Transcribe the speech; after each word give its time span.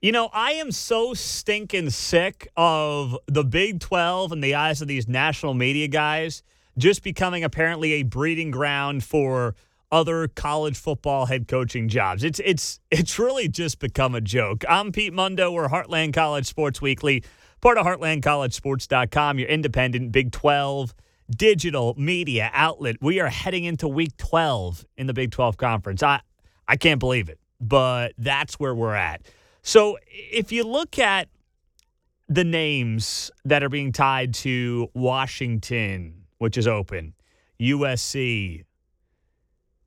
You 0.00 0.12
know, 0.12 0.30
I 0.32 0.52
am 0.52 0.70
so 0.70 1.12
stinking 1.12 1.90
sick 1.90 2.46
of 2.56 3.18
the 3.26 3.42
Big 3.42 3.80
12 3.80 4.30
in 4.30 4.40
the 4.40 4.54
eyes 4.54 4.80
of 4.80 4.86
these 4.86 5.08
national 5.08 5.54
media 5.54 5.88
guys 5.88 6.44
just 6.76 7.02
becoming 7.02 7.42
apparently 7.42 7.94
a 7.94 8.04
breeding 8.04 8.52
ground 8.52 9.02
for 9.02 9.56
other 9.90 10.28
college 10.28 10.78
football 10.78 11.26
head 11.26 11.48
coaching 11.48 11.88
jobs. 11.88 12.22
It's 12.22 12.38
it's 12.44 12.78
it's 12.92 13.18
really 13.18 13.48
just 13.48 13.80
become 13.80 14.14
a 14.14 14.20
joke. 14.20 14.62
I'm 14.68 14.92
Pete 14.92 15.12
Mundo. 15.12 15.50
We're 15.50 15.66
Heartland 15.66 16.14
College 16.14 16.46
Sports 16.46 16.80
Weekly, 16.80 17.24
part 17.60 17.76
of 17.76 17.84
HeartlandCollegeSports.com, 17.84 19.40
your 19.40 19.48
independent 19.48 20.12
Big 20.12 20.30
12 20.30 20.94
digital 21.28 21.96
media 21.98 22.50
outlet. 22.52 22.98
We 23.00 23.18
are 23.18 23.30
heading 23.30 23.64
into 23.64 23.88
week 23.88 24.16
12 24.16 24.86
in 24.96 25.08
the 25.08 25.12
Big 25.12 25.32
12 25.32 25.56
conference. 25.56 26.04
I 26.04 26.20
I 26.68 26.76
can't 26.76 27.00
believe 27.00 27.28
it, 27.28 27.40
but 27.60 28.12
that's 28.16 28.60
where 28.60 28.76
we're 28.76 28.94
at. 28.94 29.22
So 29.68 29.98
if 30.08 30.50
you 30.50 30.64
look 30.64 30.98
at 30.98 31.28
the 32.26 32.42
names 32.42 33.30
that 33.44 33.62
are 33.62 33.68
being 33.68 33.92
tied 33.92 34.32
to 34.36 34.88
Washington, 34.94 36.24
which 36.38 36.56
is 36.56 36.66
open, 36.66 37.12
USC, 37.60 38.64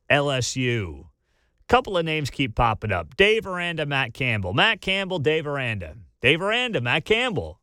LSU, 0.08 1.00
a 1.00 1.68
couple 1.68 1.98
of 1.98 2.06
names 2.06 2.30
keep 2.30 2.54
popping 2.54 2.92
up. 2.92 3.18
Dave 3.18 3.48
Aranda, 3.48 3.88
Matt 3.88 4.14
Campbell. 4.14 4.54
Matt 4.54 4.82
Campbell, 4.82 5.18
Dave 5.18 5.48
Aranda. 5.48 5.96
Dave 6.22 6.44
Aranda, 6.44 6.80
Matt 6.80 7.04
Campbell. 7.04 7.60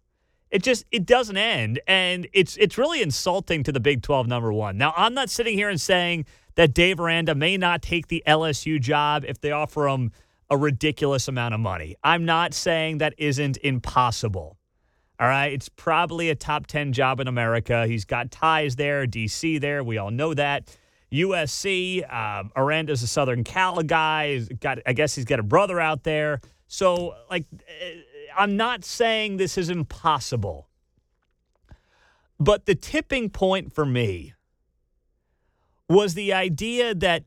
It 0.50 0.64
just 0.64 0.86
it 0.90 1.06
doesn't 1.06 1.36
end 1.36 1.78
and 1.86 2.26
it's 2.32 2.56
it's 2.56 2.76
really 2.76 3.00
insulting 3.00 3.62
to 3.62 3.70
the 3.70 3.78
Big 3.78 4.02
12 4.02 4.26
number 4.26 4.52
1. 4.52 4.76
Now, 4.76 4.92
I'm 4.96 5.14
not 5.14 5.30
sitting 5.30 5.56
here 5.56 5.68
and 5.68 5.80
saying 5.80 6.24
that 6.56 6.74
Dave 6.74 6.98
Aranda 6.98 7.36
may 7.36 7.56
not 7.56 7.80
take 7.80 8.08
the 8.08 8.24
LSU 8.26 8.80
job 8.80 9.24
if 9.24 9.40
they 9.40 9.52
offer 9.52 9.86
him 9.86 10.10
a 10.50 10.56
ridiculous 10.56 11.28
amount 11.28 11.54
of 11.54 11.60
money. 11.60 11.96
I'm 12.02 12.24
not 12.24 12.54
saying 12.54 12.98
that 12.98 13.14
isn't 13.18 13.58
impossible. 13.58 14.56
All 15.20 15.28
right. 15.28 15.52
It's 15.52 15.68
probably 15.68 16.30
a 16.30 16.34
top 16.34 16.66
10 16.66 16.92
job 16.92 17.20
in 17.20 17.28
America. 17.28 17.86
He's 17.86 18.04
got 18.04 18.30
ties 18.30 18.76
there, 18.76 19.06
DC 19.06 19.60
there. 19.60 19.82
We 19.82 19.98
all 19.98 20.10
know 20.10 20.32
that. 20.34 20.76
USC, 21.12 22.12
um, 22.12 22.52
Aranda's 22.54 23.02
a 23.02 23.06
Southern 23.06 23.42
Cal 23.42 23.82
guy. 23.82 24.34
He's 24.34 24.48
got, 24.48 24.78
I 24.86 24.92
guess 24.92 25.14
he's 25.14 25.24
got 25.24 25.40
a 25.40 25.42
brother 25.42 25.80
out 25.80 26.04
there. 26.04 26.40
So, 26.66 27.14
like, 27.30 27.46
eh, 27.66 27.94
I'm 28.36 28.56
not 28.56 28.84
saying 28.84 29.38
this 29.38 29.56
is 29.56 29.70
impossible. 29.70 30.68
But 32.38 32.66
the 32.66 32.74
tipping 32.74 33.30
point 33.30 33.72
for 33.72 33.84
me 33.84 34.34
was 35.88 36.14
the 36.14 36.32
idea 36.32 36.94
that 36.94 37.24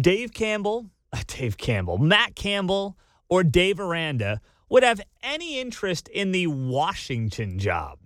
Dave 0.00 0.32
Campbell, 0.32 0.90
Dave 1.26 1.56
Campbell, 1.56 1.98
Matt 1.98 2.34
Campbell, 2.34 2.96
or 3.28 3.42
Dave 3.42 3.80
Aranda 3.80 4.40
would 4.68 4.82
have 4.82 5.00
any 5.22 5.58
interest 5.60 6.08
in 6.08 6.32
the 6.32 6.46
Washington 6.46 7.58
job. 7.58 7.98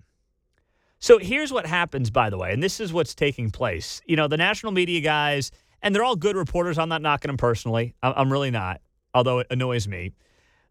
So 0.98 1.18
here's 1.18 1.52
what 1.52 1.66
happens, 1.66 2.10
by 2.10 2.30
the 2.30 2.38
way, 2.38 2.52
and 2.52 2.62
this 2.62 2.78
is 2.78 2.92
what's 2.92 3.14
taking 3.14 3.50
place. 3.50 4.00
You 4.06 4.14
know, 4.14 4.28
the 4.28 4.36
national 4.36 4.70
media 4.70 5.00
guys, 5.00 5.50
and 5.82 5.92
they're 5.94 6.04
all 6.04 6.14
good 6.14 6.36
reporters. 6.36 6.78
I'm 6.78 6.88
not 6.88 7.02
knocking 7.02 7.28
them 7.28 7.36
personally. 7.36 7.94
I'm 8.02 8.30
really 8.30 8.52
not, 8.52 8.80
although 9.12 9.40
it 9.40 9.48
annoys 9.50 9.88
me. 9.88 10.12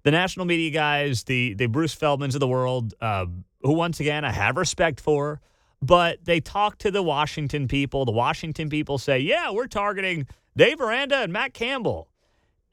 The 0.03 0.11
national 0.11 0.45
media 0.45 0.71
guys, 0.71 1.25
the 1.25 1.53
the 1.55 1.67
Bruce 1.67 1.93
Feldmans 1.93 2.33
of 2.33 2.39
the 2.39 2.47
world, 2.47 2.93
uh, 3.01 3.25
who 3.61 3.73
once 3.73 3.99
again 3.99 4.23
I 4.23 4.31
have 4.31 4.55
respect 4.55 5.01
for, 5.01 5.41
but 5.81 6.23
they 6.23 6.39
talk 6.39 6.77
to 6.79 6.91
the 6.91 7.03
Washington 7.03 7.67
people. 7.67 8.05
The 8.05 8.11
Washington 8.13 8.69
people 8.69 8.97
say, 8.97 9.19
"Yeah, 9.19 9.51
we're 9.51 9.67
targeting 9.67 10.27
Dave 10.55 10.79
Aranda 10.79 11.17
and 11.17 11.33
Matt 11.33 11.53
Campbell," 11.53 12.07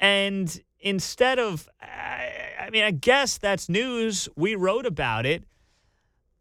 and 0.00 0.60
instead 0.80 1.38
of, 1.38 1.68
I 1.80 2.68
mean, 2.70 2.84
I 2.84 2.90
guess 2.90 3.38
that's 3.38 3.68
news. 3.68 4.28
We 4.36 4.54
wrote 4.54 4.86
about 4.86 5.26
it. 5.26 5.44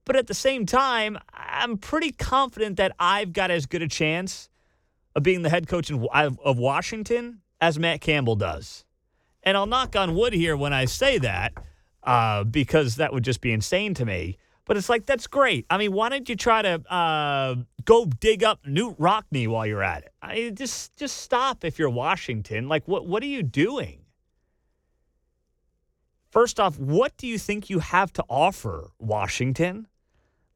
But 0.06 0.16
at 0.16 0.28
the 0.28 0.34
same 0.34 0.66
time, 0.66 1.18
I'm 1.34 1.78
pretty 1.78 2.12
confident 2.12 2.78
that 2.78 2.94
I've 2.98 3.34
got 3.34 3.52
as 3.52 3.66
good 3.66 3.82
a 3.82 3.90
chance 3.90 4.50
of 5.16 5.24
being 5.24 5.42
the 5.42 5.50
head 5.50 5.68
coach 5.68 5.92
of 5.92 6.58
Washington 6.58 7.42
as 7.60 7.78
Matt 7.78 8.00
Campbell 8.00 8.36
does. 8.36 8.86
And 9.44 9.58
I'll 9.58 9.66
knock 9.66 9.96
on 9.96 10.16
wood 10.16 10.34
here 10.34 10.56
when 10.56 10.72
I 10.72 10.86
say 10.86 11.18
that 11.18 11.54
uh, 12.04 12.46
because 12.46 12.96
that 12.96 13.12
would 13.12 13.24
just 13.24 13.42
be 13.42 13.52
insane 13.52 13.94
to 13.96 14.06
me. 14.06 14.38
But 14.68 14.76
it's 14.76 14.90
like, 14.90 15.06
that's 15.06 15.28
great. 15.28 15.66
I 15.70 15.78
mean, 15.78 15.94
why 15.94 16.10
don't 16.10 16.28
you 16.28 16.36
try 16.36 16.62
to 16.62 16.94
uh, 16.94 17.56
go 17.86 18.06
dig 18.06 18.44
up 18.44 18.64
Knute 18.66 18.98
Rockne 18.98 19.48
while 19.48 19.66
you're 19.66 19.82
at 19.82 20.04
it? 20.04 20.12
I 20.22 20.36
mean, 20.36 20.56
just, 20.56 20.96
just 20.98 21.18
stop 21.18 21.64
if 21.64 21.80
you're 21.80 21.90
Washington. 21.90 22.68
Like, 22.68 22.86
what, 22.86 23.08
what 23.08 23.24
are 23.24 23.28
you 23.28 23.44
doing? 23.44 24.02
First 26.30 26.60
off, 26.60 26.78
what 26.78 27.16
do 27.16 27.28
you 27.28 27.40
think 27.40 27.70
you 27.70 27.80
have 27.80 28.12
to 28.14 28.26
offer 28.30 28.92
Washington? 29.00 29.88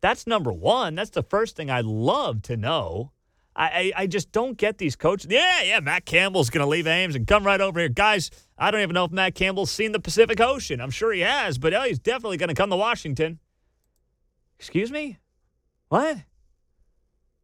That's 0.01 0.27
number 0.27 0.51
one. 0.51 0.95
That's 0.95 1.11
the 1.11 1.23
first 1.23 1.55
thing 1.55 1.69
I'd 1.69 1.85
love 1.85 2.41
to 2.43 2.57
know. 2.57 3.11
I, 3.55 3.65
I, 3.65 3.91
I 4.03 4.07
just 4.07 4.31
don't 4.33 4.57
get 4.57 4.77
these 4.77 4.97
coaches. 4.97 5.31
Yeah, 5.31 5.61
yeah, 5.63 5.79
Matt 5.79 6.05
Campbell's 6.05 6.49
going 6.49 6.63
to 6.63 6.69
leave 6.69 6.87
Ames 6.87 7.15
and 7.15 7.25
come 7.25 7.45
right 7.45 7.61
over 7.61 7.79
here. 7.79 7.89
Guys, 7.89 8.29
I 8.57 8.71
don't 8.71 8.81
even 8.81 8.93
know 8.93 9.05
if 9.05 9.11
Matt 9.11 9.35
Campbell's 9.35 9.71
seen 9.71 9.93
the 9.93 9.99
Pacific 9.99 10.41
Ocean. 10.41 10.81
I'm 10.81 10.91
sure 10.91 11.13
he 11.13 11.21
has, 11.21 11.57
but 11.57 11.73
oh, 11.73 11.83
he's 11.83 11.99
definitely 11.99 12.37
going 12.37 12.49
to 12.49 12.55
come 12.55 12.69
to 12.69 12.75
Washington. 12.75 13.39
Excuse 14.61 14.91
me? 14.91 15.17
What? 15.89 16.17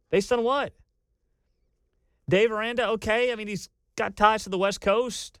Based 0.08 0.32
on 0.32 0.44
what? 0.44 0.72
Dave 2.30 2.52
Aranda, 2.52 2.90
okay. 2.90 3.32
I 3.32 3.34
mean, 3.34 3.48
he's 3.48 3.68
got 3.96 4.14
ties 4.14 4.44
to 4.44 4.50
the 4.50 4.56
West 4.56 4.80
Coast 4.80 5.40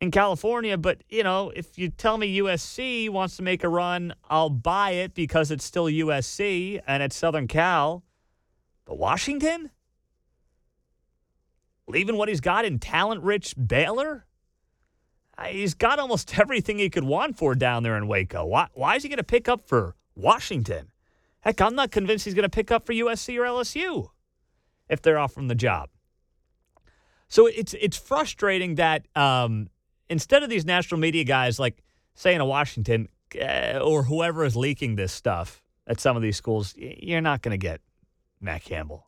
in 0.00 0.12
California. 0.12 0.78
But, 0.78 1.02
you 1.08 1.24
know, 1.24 1.50
if 1.56 1.76
you 1.76 1.88
tell 1.88 2.16
me 2.18 2.38
USC 2.38 3.10
wants 3.10 3.36
to 3.38 3.42
make 3.42 3.64
a 3.64 3.68
run, 3.68 4.14
I'll 4.30 4.48
buy 4.48 4.92
it 4.92 5.12
because 5.12 5.50
it's 5.50 5.64
still 5.64 5.86
USC 5.86 6.80
and 6.86 7.02
it's 7.02 7.16
Southern 7.16 7.48
Cal. 7.48 8.04
But 8.84 8.96
Washington? 8.96 9.72
Leaving 11.88 12.16
what 12.16 12.28
he's 12.28 12.40
got 12.40 12.64
in 12.64 12.78
talent 12.78 13.24
rich 13.24 13.56
Baylor? 13.56 14.24
He's 15.48 15.74
got 15.74 15.98
almost 15.98 16.38
everything 16.38 16.78
he 16.78 16.90
could 16.90 17.02
want 17.02 17.36
for 17.36 17.56
down 17.56 17.82
there 17.82 17.96
in 17.96 18.06
Waco. 18.06 18.44
Why, 18.44 18.68
why 18.72 18.94
is 18.94 19.02
he 19.02 19.08
going 19.08 19.16
to 19.16 19.24
pick 19.24 19.48
up 19.48 19.66
for 19.66 19.96
Washington? 20.20 20.90
Heck, 21.40 21.60
I'm 21.60 21.74
not 21.74 21.90
convinced 21.90 22.24
he's 22.24 22.34
going 22.34 22.42
to 22.42 22.48
pick 22.48 22.70
up 22.70 22.84
for 22.84 22.92
USC 22.92 23.38
or 23.38 23.42
LSU 23.42 24.08
if 24.88 25.00
they're 25.00 25.18
off 25.18 25.32
from 25.32 25.48
the 25.48 25.54
job. 25.54 25.88
So 27.28 27.46
it's 27.46 27.74
it's 27.74 27.96
frustrating 27.96 28.74
that 28.74 29.06
um, 29.16 29.68
instead 30.08 30.42
of 30.42 30.50
these 30.50 30.64
national 30.64 31.00
media 31.00 31.24
guys 31.24 31.58
like 31.58 31.82
saying 32.14 32.38
to 32.38 32.44
Washington 32.44 33.08
uh, 33.40 33.78
or 33.78 34.02
whoever 34.02 34.44
is 34.44 34.56
leaking 34.56 34.96
this 34.96 35.12
stuff 35.12 35.62
at 35.86 36.00
some 36.00 36.16
of 36.16 36.22
these 36.22 36.36
schools, 36.36 36.74
you're 36.76 37.20
not 37.20 37.40
going 37.40 37.52
to 37.52 37.58
get 37.58 37.80
Matt 38.40 38.64
Campbell. 38.64 39.06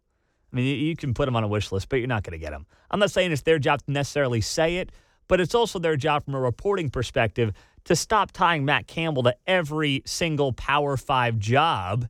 I 0.52 0.56
mean, 0.56 0.80
you 0.80 0.94
can 0.96 1.14
put 1.14 1.26
him 1.28 1.34
on 1.34 1.44
a 1.44 1.48
wish 1.48 1.72
list, 1.72 1.88
but 1.88 1.96
you're 1.96 2.08
not 2.08 2.22
going 2.22 2.38
to 2.38 2.44
get 2.44 2.52
him. 2.52 2.66
I'm 2.90 3.00
not 3.00 3.10
saying 3.10 3.32
it's 3.32 3.42
their 3.42 3.58
job 3.58 3.82
to 3.86 3.90
necessarily 3.90 4.40
say 4.40 4.76
it, 4.76 4.92
but 5.26 5.40
it's 5.40 5.54
also 5.54 5.78
their 5.78 5.96
job 5.96 6.24
from 6.24 6.34
a 6.34 6.40
reporting 6.40 6.90
perspective 6.90 7.52
to 7.84 7.96
stop 7.96 8.32
tying 8.32 8.64
Matt 8.64 8.86
Campbell 8.86 9.22
to 9.24 9.36
every 9.46 10.02
single 10.06 10.52
Power 10.52 10.96
Five 10.96 11.38
job. 11.38 12.08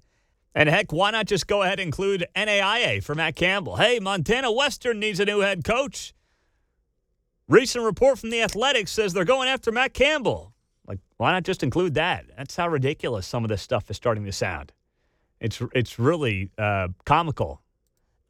And 0.54 0.68
heck, 0.68 0.92
why 0.92 1.10
not 1.10 1.26
just 1.26 1.46
go 1.46 1.62
ahead 1.62 1.80
and 1.80 1.86
include 1.86 2.26
NAIA 2.36 3.02
for 3.02 3.14
Matt 3.14 3.36
Campbell? 3.36 3.76
Hey, 3.76 3.98
Montana 4.00 4.52
Western 4.52 5.00
needs 5.00 5.18
a 5.18 5.24
new 5.24 5.40
head 5.40 5.64
coach. 5.64 6.12
Recent 7.48 7.84
report 7.84 8.18
from 8.18 8.30
the 8.30 8.42
Athletics 8.42 8.92
says 8.92 9.12
they're 9.12 9.24
going 9.24 9.48
after 9.48 9.72
Matt 9.72 9.94
Campbell. 9.94 10.52
Like, 10.86 11.00
why 11.16 11.32
not 11.32 11.44
just 11.44 11.62
include 11.62 11.94
that? 11.94 12.26
That's 12.36 12.56
how 12.56 12.68
ridiculous 12.68 13.26
some 13.26 13.44
of 13.44 13.48
this 13.48 13.62
stuff 13.62 13.90
is 13.90 13.96
starting 13.96 14.24
to 14.24 14.32
sound. 14.32 14.72
It's 15.40 15.60
it's 15.74 15.98
really 15.98 16.50
uh, 16.56 16.88
comical, 17.04 17.62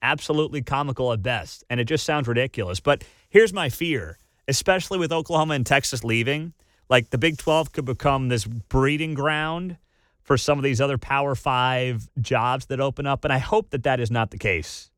absolutely 0.01 0.63
comical 0.63 1.13
at 1.13 1.23
best, 1.23 1.63
and 1.69 1.79
it 1.79 1.85
just 1.85 2.07
sounds 2.07 2.27
ridiculous. 2.27 2.81
But 2.81 3.05
here's 3.29 3.53
my 3.53 3.69
fear, 3.69 4.19
especially 4.49 4.99
with 4.99 5.13
Oklahoma 5.13 5.55
and 5.55 5.67
Texas 5.67 6.05
leaving, 6.05 6.55
like 6.93 7.09
the 7.09 7.17
Big 7.17 7.39
12 7.39 7.73
could 7.73 7.87
become 7.87 8.29
this 8.29 8.45
breeding 8.45 9.15
ground 9.15 9.79
for 10.21 10.37
some 10.37 10.59
of 10.59 10.63
these 10.63 10.79
other 10.79 10.99
Power 10.99 11.35
Five 11.35 12.07
jobs 12.21 12.67
that 12.67 12.81
open 12.81 13.07
up, 13.07 13.25
and 13.25 13.33
I 13.33 13.39
hope 13.39 13.71
that 13.71 13.85
that 13.85 13.99
is 13.99 14.11
not 14.11 14.31
the 14.31 14.37
case. 14.37 14.91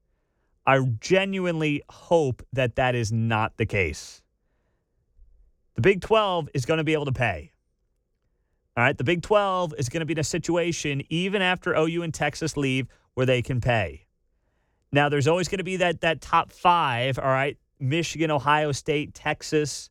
I 0.66 0.80
genuinely 1.00 1.84
hope 1.88 2.42
that 2.52 2.74
that 2.74 2.96
is 2.96 3.12
not 3.12 3.58
the 3.58 3.64
case. 3.64 4.22
The 5.76 5.82
Big 5.82 6.00
12 6.00 6.48
is 6.52 6.66
going 6.66 6.78
to 6.78 6.84
be 6.84 6.94
able 6.94 7.04
to 7.04 7.12
pay. 7.12 7.52
All 8.76 8.82
right. 8.82 8.98
The 8.98 9.04
Big 9.04 9.22
12 9.22 9.74
is 9.78 9.88
going 9.88 10.00
to 10.00 10.06
be 10.06 10.14
in 10.14 10.18
a 10.18 10.24
situation, 10.24 11.00
even 11.10 11.42
after 11.42 11.76
OU 11.76 12.02
and 12.02 12.12
Texas 12.12 12.56
leave, 12.56 12.88
where 13.14 13.24
they 13.24 13.40
can 13.40 13.60
pay. 13.60 14.06
Now, 14.90 15.08
there's 15.08 15.28
always 15.28 15.46
going 15.46 15.58
to 15.58 15.64
be 15.64 15.76
that, 15.76 16.00
that 16.00 16.20
top 16.20 16.50
five. 16.50 17.20
All 17.20 17.26
right. 17.26 17.56
Michigan, 17.78 18.32
Ohio 18.32 18.72
State, 18.72 19.14
Texas, 19.14 19.90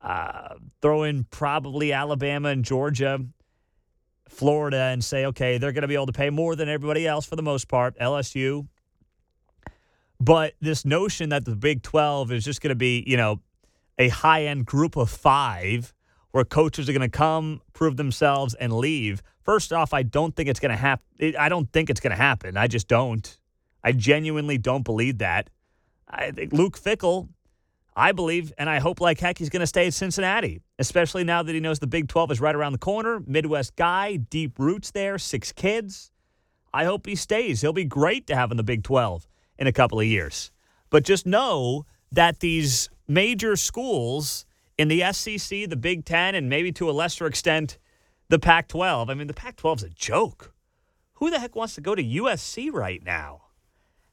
uh, 0.00 0.54
throw 0.84 1.04
in 1.04 1.24
probably 1.24 1.94
Alabama 1.94 2.50
and 2.50 2.62
Georgia, 2.62 3.18
Florida, 4.28 4.90
and 4.92 5.02
say, 5.02 5.24
okay, 5.24 5.56
they're 5.56 5.72
going 5.72 5.80
to 5.80 5.88
be 5.88 5.94
able 5.94 6.04
to 6.04 6.12
pay 6.12 6.28
more 6.28 6.54
than 6.54 6.68
everybody 6.68 7.06
else 7.06 7.24
for 7.24 7.36
the 7.36 7.42
most 7.42 7.68
part. 7.68 7.98
LSU, 7.98 8.68
but 10.20 10.52
this 10.60 10.84
notion 10.84 11.30
that 11.30 11.46
the 11.46 11.56
Big 11.56 11.82
12 11.82 12.32
is 12.32 12.44
just 12.44 12.60
going 12.60 12.68
to 12.68 12.74
be, 12.74 13.02
you 13.06 13.16
know, 13.16 13.40
a 13.98 14.10
high 14.10 14.44
end 14.44 14.66
group 14.66 14.94
of 14.94 15.08
five 15.08 15.94
where 16.32 16.44
coaches 16.44 16.86
are 16.86 16.92
going 16.92 17.00
to 17.00 17.08
come, 17.08 17.62
prove 17.72 17.96
themselves, 17.96 18.52
and 18.52 18.70
leave. 18.70 19.22
First 19.42 19.72
off, 19.72 19.94
I 19.94 20.02
don't 20.02 20.36
think 20.36 20.50
it's 20.50 20.60
going 20.60 20.70
to 20.70 20.76
happen. 20.76 21.34
I 21.38 21.48
don't 21.48 21.72
think 21.72 21.88
it's 21.88 22.00
going 22.00 22.10
to 22.10 22.22
happen. 22.22 22.58
I 22.58 22.66
just 22.66 22.88
don't. 22.88 23.38
I 23.82 23.92
genuinely 23.92 24.58
don't 24.58 24.82
believe 24.82 25.16
that. 25.18 25.48
I 26.10 26.30
think 26.30 26.52
Luke 26.52 26.78
Fickell, 26.78 27.30
I 27.96 28.12
believe, 28.12 28.52
and 28.58 28.68
I 28.68 28.80
hope 28.80 29.00
like 29.00 29.20
heck 29.20 29.38
he's 29.38 29.50
going 29.50 29.60
to 29.60 29.66
stay 29.66 29.86
at 29.86 29.94
Cincinnati, 29.94 30.60
especially 30.78 31.22
now 31.22 31.42
that 31.42 31.52
he 31.52 31.60
knows 31.60 31.78
the 31.78 31.86
Big 31.86 32.08
12 32.08 32.32
is 32.32 32.40
right 32.40 32.54
around 32.54 32.72
the 32.72 32.78
corner. 32.78 33.22
Midwest 33.26 33.76
guy, 33.76 34.16
deep 34.16 34.58
roots 34.58 34.90
there, 34.90 35.16
six 35.16 35.52
kids. 35.52 36.10
I 36.72 36.84
hope 36.84 37.06
he 37.06 37.14
stays. 37.14 37.60
He'll 37.60 37.72
be 37.72 37.84
great 37.84 38.26
to 38.26 38.36
have 38.36 38.50
in 38.50 38.56
the 38.56 38.64
Big 38.64 38.82
12 38.82 39.28
in 39.58 39.68
a 39.68 39.72
couple 39.72 40.00
of 40.00 40.06
years. 40.06 40.50
But 40.90 41.04
just 41.04 41.24
know 41.24 41.86
that 42.10 42.40
these 42.40 42.90
major 43.06 43.54
schools 43.54 44.44
in 44.76 44.88
the 44.88 45.04
SEC, 45.12 45.68
the 45.68 45.76
Big 45.76 46.04
Ten, 46.04 46.34
and 46.34 46.48
maybe 46.48 46.72
to 46.72 46.90
a 46.90 46.92
lesser 46.92 47.26
extent, 47.26 47.78
the 48.28 48.40
Pac 48.40 48.66
12. 48.66 49.08
I 49.08 49.14
mean, 49.14 49.28
the 49.28 49.34
Pac 49.34 49.56
12 49.56 49.78
is 49.78 49.84
a 49.84 49.90
joke. 49.90 50.52
Who 51.14 51.30
the 51.30 51.38
heck 51.38 51.54
wants 51.54 51.76
to 51.76 51.80
go 51.80 51.94
to 51.94 52.02
USC 52.02 52.72
right 52.72 53.02
now? 53.04 53.42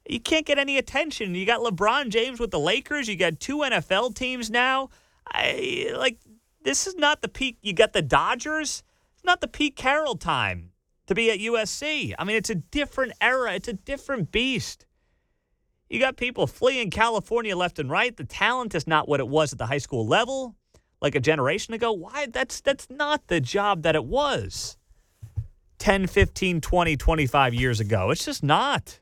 You 0.08 0.20
can't 0.20 0.46
get 0.46 0.58
any 0.58 0.78
attention. 0.78 1.34
You 1.34 1.46
got 1.46 1.60
LeBron 1.60 2.08
James 2.08 2.40
with 2.40 2.50
the 2.50 2.58
Lakers. 2.58 3.08
You 3.08 3.16
got 3.16 3.40
two 3.40 3.58
NFL 3.58 4.14
teams 4.14 4.50
now. 4.50 4.90
I 5.26 5.92
like 5.96 6.18
this 6.62 6.86
is 6.86 6.96
not 6.96 7.22
the 7.22 7.28
peak. 7.28 7.58
You 7.62 7.72
got 7.72 7.92
the 7.92 8.02
Dodgers. 8.02 8.82
It's 9.14 9.24
not 9.24 9.40
the 9.40 9.48
Pete 9.48 9.76
Carroll 9.76 10.16
time 10.16 10.70
to 11.06 11.14
be 11.14 11.30
at 11.30 11.38
USC. 11.38 12.14
I 12.18 12.24
mean, 12.24 12.36
it's 12.36 12.50
a 12.50 12.56
different 12.56 13.12
era. 13.20 13.54
It's 13.54 13.68
a 13.68 13.72
different 13.72 14.32
beast. 14.32 14.86
You 15.88 16.00
got 16.00 16.16
people 16.16 16.46
fleeing 16.46 16.90
California 16.90 17.56
left 17.56 17.78
and 17.78 17.90
right. 17.90 18.16
The 18.16 18.24
talent 18.24 18.74
is 18.74 18.86
not 18.86 19.08
what 19.08 19.20
it 19.20 19.28
was 19.28 19.52
at 19.52 19.58
the 19.58 19.66
high 19.66 19.78
school 19.78 20.06
level 20.06 20.56
like 21.00 21.14
a 21.14 21.20
generation 21.20 21.74
ago. 21.74 21.92
Why? 21.92 22.26
That's 22.26 22.60
that's 22.60 22.88
not 22.88 23.26
the 23.26 23.40
job 23.40 23.82
that 23.82 23.94
it 23.94 24.04
was 24.04 24.78
10, 25.78 26.06
15, 26.06 26.60
20, 26.60 26.96
25 26.96 27.54
years 27.54 27.80
ago. 27.80 28.10
It's 28.10 28.24
just 28.24 28.42
not. 28.42 29.00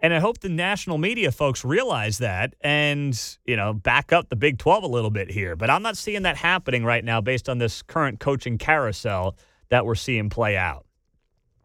And 0.00 0.12
I 0.12 0.18
hope 0.18 0.40
the 0.40 0.50
national 0.50 0.98
media 0.98 1.32
folks 1.32 1.64
realize 1.64 2.18
that 2.18 2.54
and, 2.60 3.18
you 3.46 3.56
know, 3.56 3.72
back 3.72 4.12
up 4.12 4.28
the 4.28 4.36
Big 4.36 4.58
12 4.58 4.84
a 4.84 4.86
little 4.86 5.10
bit 5.10 5.30
here. 5.30 5.56
But 5.56 5.70
I'm 5.70 5.82
not 5.82 5.96
seeing 5.96 6.22
that 6.22 6.36
happening 6.36 6.84
right 6.84 7.04
now 7.04 7.20
based 7.20 7.48
on 7.48 7.58
this 7.58 7.82
current 7.82 8.20
coaching 8.20 8.58
carousel 8.58 9.36
that 9.70 9.86
we're 9.86 9.94
seeing 9.94 10.28
play 10.28 10.56
out. 10.56 10.84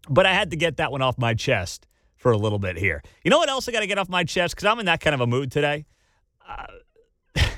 But 0.10 0.26
I 0.26 0.34
had 0.34 0.52
to 0.52 0.58
get 0.58 0.78
that 0.78 0.92
one 0.92 1.02
off 1.02 1.18
my 1.18 1.34
chest 1.34 1.88
for 2.16 2.32
a 2.32 2.38
little 2.38 2.60
bit 2.60 2.78
here. 2.78 3.04
You 3.24 3.32
know 3.32 3.38
what 3.38 3.50
else 3.50 3.68
I 3.68 3.72
got 3.72 3.82
to 3.82 3.88
get 3.88 3.98
off 3.98 4.08
my 4.08 4.24
chest? 4.24 4.56
Because 4.56 4.66
I'm 4.66 4.80
in 4.80 4.86
that 4.86 5.02
kind 5.02 5.14
of 5.14 5.22
a 5.22 5.28
mood 5.28 5.52
today. 5.52 5.86
Uh, 6.48 6.68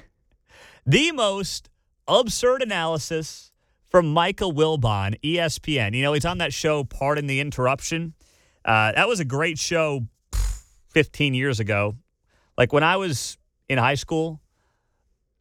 the 0.85 1.11
most 1.11 1.69
absurd 2.07 2.61
analysis 2.63 3.51
from 3.87 4.11
Michael 4.11 4.53
Wilbon, 4.53 5.19
ESPN. 5.21 5.95
You 5.95 6.01
know, 6.01 6.13
he's 6.13 6.25
on 6.25 6.39
that 6.39 6.51
show, 6.51 6.83
Pardon 6.83 7.27
the 7.27 7.39
Interruption. 7.39 8.15
Uh, 8.65 8.91
that 8.93 9.07
was 9.07 9.19
a 9.19 9.25
great 9.25 9.59
show 9.59 10.07
15 10.93 11.33
years 11.33 11.59
ago. 11.59 11.95
Like 12.57 12.71
when 12.71 12.83
I 12.83 12.97
was 12.97 13.37
in 13.67 13.77
high 13.77 13.95
school, 13.95 14.39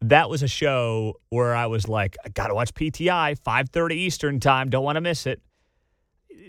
that 0.00 0.28
was 0.28 0.43
a 0.43 0.49
show 0.49 1.20
where 1.28 1.54
I 1.54 1.66
was 1.66 1.88
like, 1.88 2.16
I 2.25 2.28
got 2.31 2.49
to 2.49 2.54
watch 2.54 2.75
PTI, 2.75 3.38
5:30 3.38 3.93
Eastern 3.93 4.40
time, 4.40 4.69
don't 4.69 4.84
want 4.84 4.96
to 4.96 5.00
miss 5.00 5.26
it 5.26 5.40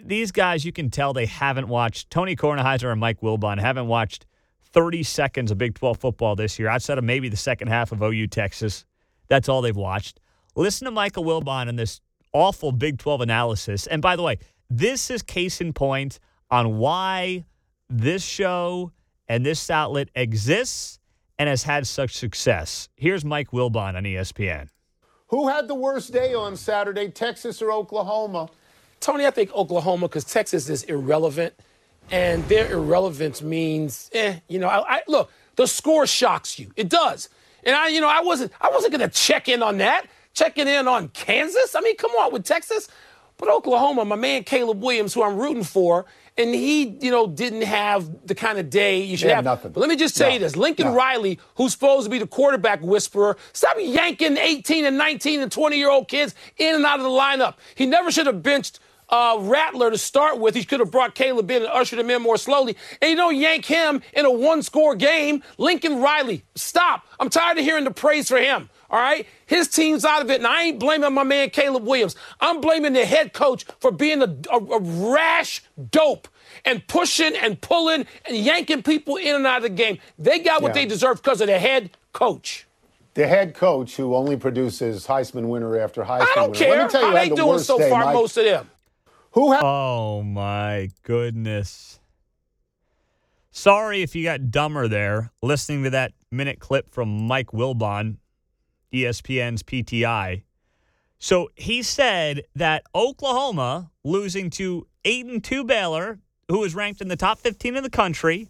these 0.05 0.31
guys, 0.31 0.65
you 0.65 0.71
can 0.71 0.89
tell 0.89 1.13
they 1.13 1.25
haven't 1.25 1.67
watched 1.67 2.09
Tony 2.09 2.35
Kornheiser 2.35 2.91
and 2.91 2.99
Mike 2.99 3.21
Wilbon 3.21 3.59
haven't 3.59 3.87
watched 3.87 4.25
30 4.71 5.03
seconds 5.03 5.51
of 5.51 5.57
Big 5.57 5.75
12 5.75 5.97
football 5.97 6.35
this 6.35 6.57
year, 6.57 6.67
outside 6.67 6.97
of 6.97 7.03
maybe 7.03 7.29
the 7.29 7.37
second 7.37 7.67
half 7.67 7.91
of 7.91 8.01
OU 8.01 8.27
Texas. 8.27 8.85
That's 9.27 9.47
all 9.47 9.61
they've 9.61 9.75
watched. 9.75 10.19
Listen 10.55 10.85
to 10.85 10.91
Michael 10.91 11.23
Wilbon 11.23 11.69
and 11.69 11.77
this 11.77 12.01
awful 12.33 12.71
Big 12.71 12.97
12 12.97 13.21
analysis. 13.21 13.87
And 13.87 14.01
by 14.01 14.15
the 14.15 14.23
way, 14.23 14.39
this 14.69 15.09
is 15.09 15.21
case 15.21 15.61
in 15.61 15.73
point 15.73 16.19
on 16.49 16.77
why 16.77 17.45
this 17.97 18.23
show 18.23 18.91
and 19.27 19.45
this 19.45 19.69
outlet 19.69 20.09
exists 20.15 20.99
and 21.37 21.49
has 21.49 21.63
had 21.63 21.87
such 21.87 22.15
success. 22.15 22.89
Here's 22.95 23.25
Mike 23.25 23.51
Wilbon 23.51 23.95
on 23.95 24.03
ESPN. 24.03 24.69
Who 25.27 25.47
had 25.47 25.67
the 25.67 25.75
worst 25.75 26.13
day 26.13 26.33
on 26.33 26.55
Saturday, 26.55 27.09
Texas 27.09 27.61
or 27.61 27.71
Oklahoma? 27.71 28.49
Tony, 28.99 29.25
I 29.25 29.31
think 29.31 29.51
Oklahoma 29.53 30.07
because 30.07 30.23
Texas 30.23 30.69
is 30.69 30.83
irrelevant, 30.83 31.53
and 32.11 32.47
their 32.47 32.71
irrelevance 32.71 33.41
means, 33.41 34.09
eh, 34.13 34.39
you 34.47 34.59
know. 34.59 34.67
I, 34.67 34.97
I, 34.97 35.01
look, 35.07 35.31
the 35.55 35.65
score 35.65 36.05
shocks 36.05 36.59
you. 36.59 36.71
It 36.75 36.87
does, 36.87 37.29
and 37.63 37.75
I, 37.75 37.89
you 37.89 37.99
know, 37.99 38.07
I 38.07 38.21
wasn't, 38.21 38.51
I 38.61 38.69
wasn't 38.69 38.93
going 38.93 39.09
to 39.09 39.13
check 39.13 39.49
in 39.49 39.63
on 39.63 39.77
that. 39.79 40.05
Checking 40.33 40.67
in 40.67 40.87
on 40.87 41.09
Kansas. 41.09 41.75
I 41.75 41.81
mean, 41.81 41.95
come 41.97 42.11
on 42.11 42.31
with 42.31 42.43
Texas, 42.43 42.87
but 43.37 43.49
Oklahoma, 43.49 44.05
my 44.05 44.15
man 44.15 44.43
Caleb 44.43 44.81
Williams, 44.81 45.13
who 45.13 45.21
I'm 45.21 45.37
rooting 45.37 45.63
for, 45.63 46.05
and 46.37 46.53
he, 46.53 46.97
you 47.01 47.11
know, 47.11 47.27
didn't 47.27 47.61
have 47.61 48.27
the 48.27 48.35
kind 48.35 48.57
of 48.57 48.69
day 48.69 49.03
you 49.03 49.17
should 49.17 49.29
have. 49.29 49.43
Nothing. 49.43 49.71
But 49.71 49.81
let 49.81 49.89
me 49.89 49.95
just 49.95 50.17
tell 50.17 50.29
no. 50.29 50.33
you 50.33 50.39
this: 50.39 50.55
Lincoln 50.55 50.87
no. 50.87 50.95
Riley, 50.95 51.39
who's 51.55 51.73
supposed 51.73 52.05
to 52.05 52.09
be 52.09 52.19
the 52.19 52.27
quarterback 52.27 52.81
whisperer, 52.81 53.37
stop 53.53 53.77
yanking 53.79 54.37
18 54.37 54.85
and 54.85 54.97
19 54.97 55.41
and 55.41 55.51
20 55.51 55.77
year 55.77 55.89
old 55.89 56.07
kids 56.07 56.33
in 56.57 56.75
and 56.75 56.85
out 56.85 56.99
of 56.99 57.03
the 57.03 57.09
lineup. 57.09 57.55
He 57.75 57.85
never 57.85 58.11
should 58.11 58.25
have 58.25 58.41
benched 58.41 58.79
uh, 59.09 59.37
Rattler 59.39 59.91
to 59.91 59.97
start 59.97 60.39
with. 60.39 60.55
He 60.55 60.63
could 60.63 60.79
have 60.79 60.89
brought 60.89 61.13
Caleb 61.13 61.49
in 61.51 61.61
and 61.61 61.71
ushered 61.71 61.99
him 61.99 62.09
in 62.09 62.21
more 62.21 62.37
slowly. 62.37 62.75
And 63.01 63.11
you 63.11 63.15
don't 63.15 63.35
yank 63.35 63.65
him 63.65 64.01
in 64.13 64.25
a 64.25 64.31
one 64.31 64.63
score 64.63 64.95
game. 64.95 65.43
Lincoln 65.57 66.01
Riley, 66.01 66.43
stop. 66.55 67.05
I'm 67.19 67.29
tired 67.29 67.57
of 67.57 67.63
hearing 67.63 67.83
the 67.83 67.91
praise 67.91 68.27
for 68.27 68.37
him. 68.37 68.69
All 68.93 68.99
right? 68.99 69.25
His 69.47 69.67
team's 69.67 70.05
out 70.05 70.21
of 70.21 70.29
it, 70.29 70.35
and 70.37 70.45
I 70.45 70.61
ain't 70.65 70.79
blaming 70.79 71.11
my 71.15 71.23
man 71.23 71.49
Caleb 71.49 71.83
Williams. 71.83 72.15
I'm 72.39 72.61
blaming 72.61 72.93
the 72.93 73.05
head 73.05 73.33
coach 73.33 73.65
for 73.79 73.89
being 73.91 74.21
a, 74.21 74.37
a, 74.51 74.57
a 74.57 74.79
rash 74.79 75.63
dope 75.89 76.27
and 76.63 76.87
pushing 76.87 77.35
and 77.35 77.59
pulling 77.59 78.05
and 78.27 78.37
yanking 78.37 78.83
people 78.83 79.15
in 79.15 79.35
and 79.35 79.47
out 79.47 79.57
of 79.57 79.63
the 79.63 79.69
game. 79.69 79.97
They 80.19 80.37
got 80.37 80.61
what 80.61 80.69
Yeah. 80.75 80.83
they 80.83 80.85
deserve 80.85 81.23
because 81.23 81.41
of 81.41 81.47
the 81.47 81.57
head 81.57 81.89
coach. 82.13 82.67
The 83.15 83.25
head 83.25 83.55
coach 83.55 83.95
who 83.95 84.15
only 84.15 84.37
produces 84.37 85.07
Heisman 85.07 85.47
winner 85.47 85.75
after 85.79 86.03
Heisman 86.03 86.21
I 86.21 86.31
don't 86.35 86.51
winner. 86.51 86.59
care 86.65 86.77
Let 86.77 86.83
me 86.85 86.91
tell 86.91 87.01
you, 87.01 87.07
how 87.07 87.13
who 87.13 87.19
they 87.23 87.29
the 87.29 87.35
doing 87.35 87.59
so 87.59 87.77
day, 87.79 87.89
far, 87.89 88.05
Mike. 88.05 88.13
most 88.13 88.37
of 88.37 88.45
them. 88.45 88.69
Who 89.31 89.51
had 89.53 89.61
Oh 89.63 90.21
my 90.21 90.89
goodness. 91.01 91.99
Sorry 93.49 94.03
if 94.03 94.15
you 94.15 94.23
got 94.23 94.51
dumber 94.51 94.87
there 94.87 95.31
listening 95.41 95.83
to 95.83 95.89
that 95.91 96.13
minute 96.31 96.59
clip 96.59 96.91
from 96.91 97.25
Mike 97.27 97.47
Wilbon, 97.51 98.17
ESPN's 98.93 99.63
PTI. 99.63 100.43
So 101.19 101.49
he 101.55 101.81
said 101.81 102.43
that 102.55 102.83
Oklahoma 102.93 103.91
losing 104.03 104.49
to 104.51 104.87
8 105.05 105.25
and 105.25 105.43
2 105.43 105.63
Baylor, 105.63 106.19
who 106.49 106.63
is 106.63 106.75
ranked 106.75 107.01
in 107.01 107.07
the 107.07 107.15
top 107.15 107.39
15 107.39 107.75
in 107.75 107.83
the 107.83 107.89
country, 107.89 108.49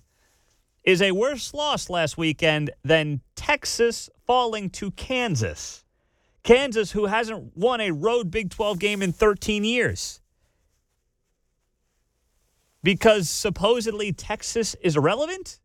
is 0.83 1.01
a 1.01 1.11
worse 1.11 1.53
loss 1.53 1.89
last 1.89 2.17
weekend 2.17 2.71
than 2.83 3.21
Texas 3.35 4.09
falling 4.25 4.69
to 4.71 4.91
Kansas. 4.91 5.85
Kansas, 6.43 6.91
who 6.91 7.05
hasn't 7.05 7.55
won 7.55 7.79
a 7.79 7.91
road 7.91 8.29
Big 8.29 8.49
12 8.49 8.79
game 8.79 9.01
in 9.01 9.13
13 9.13 9.63
years 9.63 10.19
because 12.83 13.29
supposedly 13.29 14.11
Texas 14.11 14.75
is 14.81 14.95
irrelevant? 14.95 15.59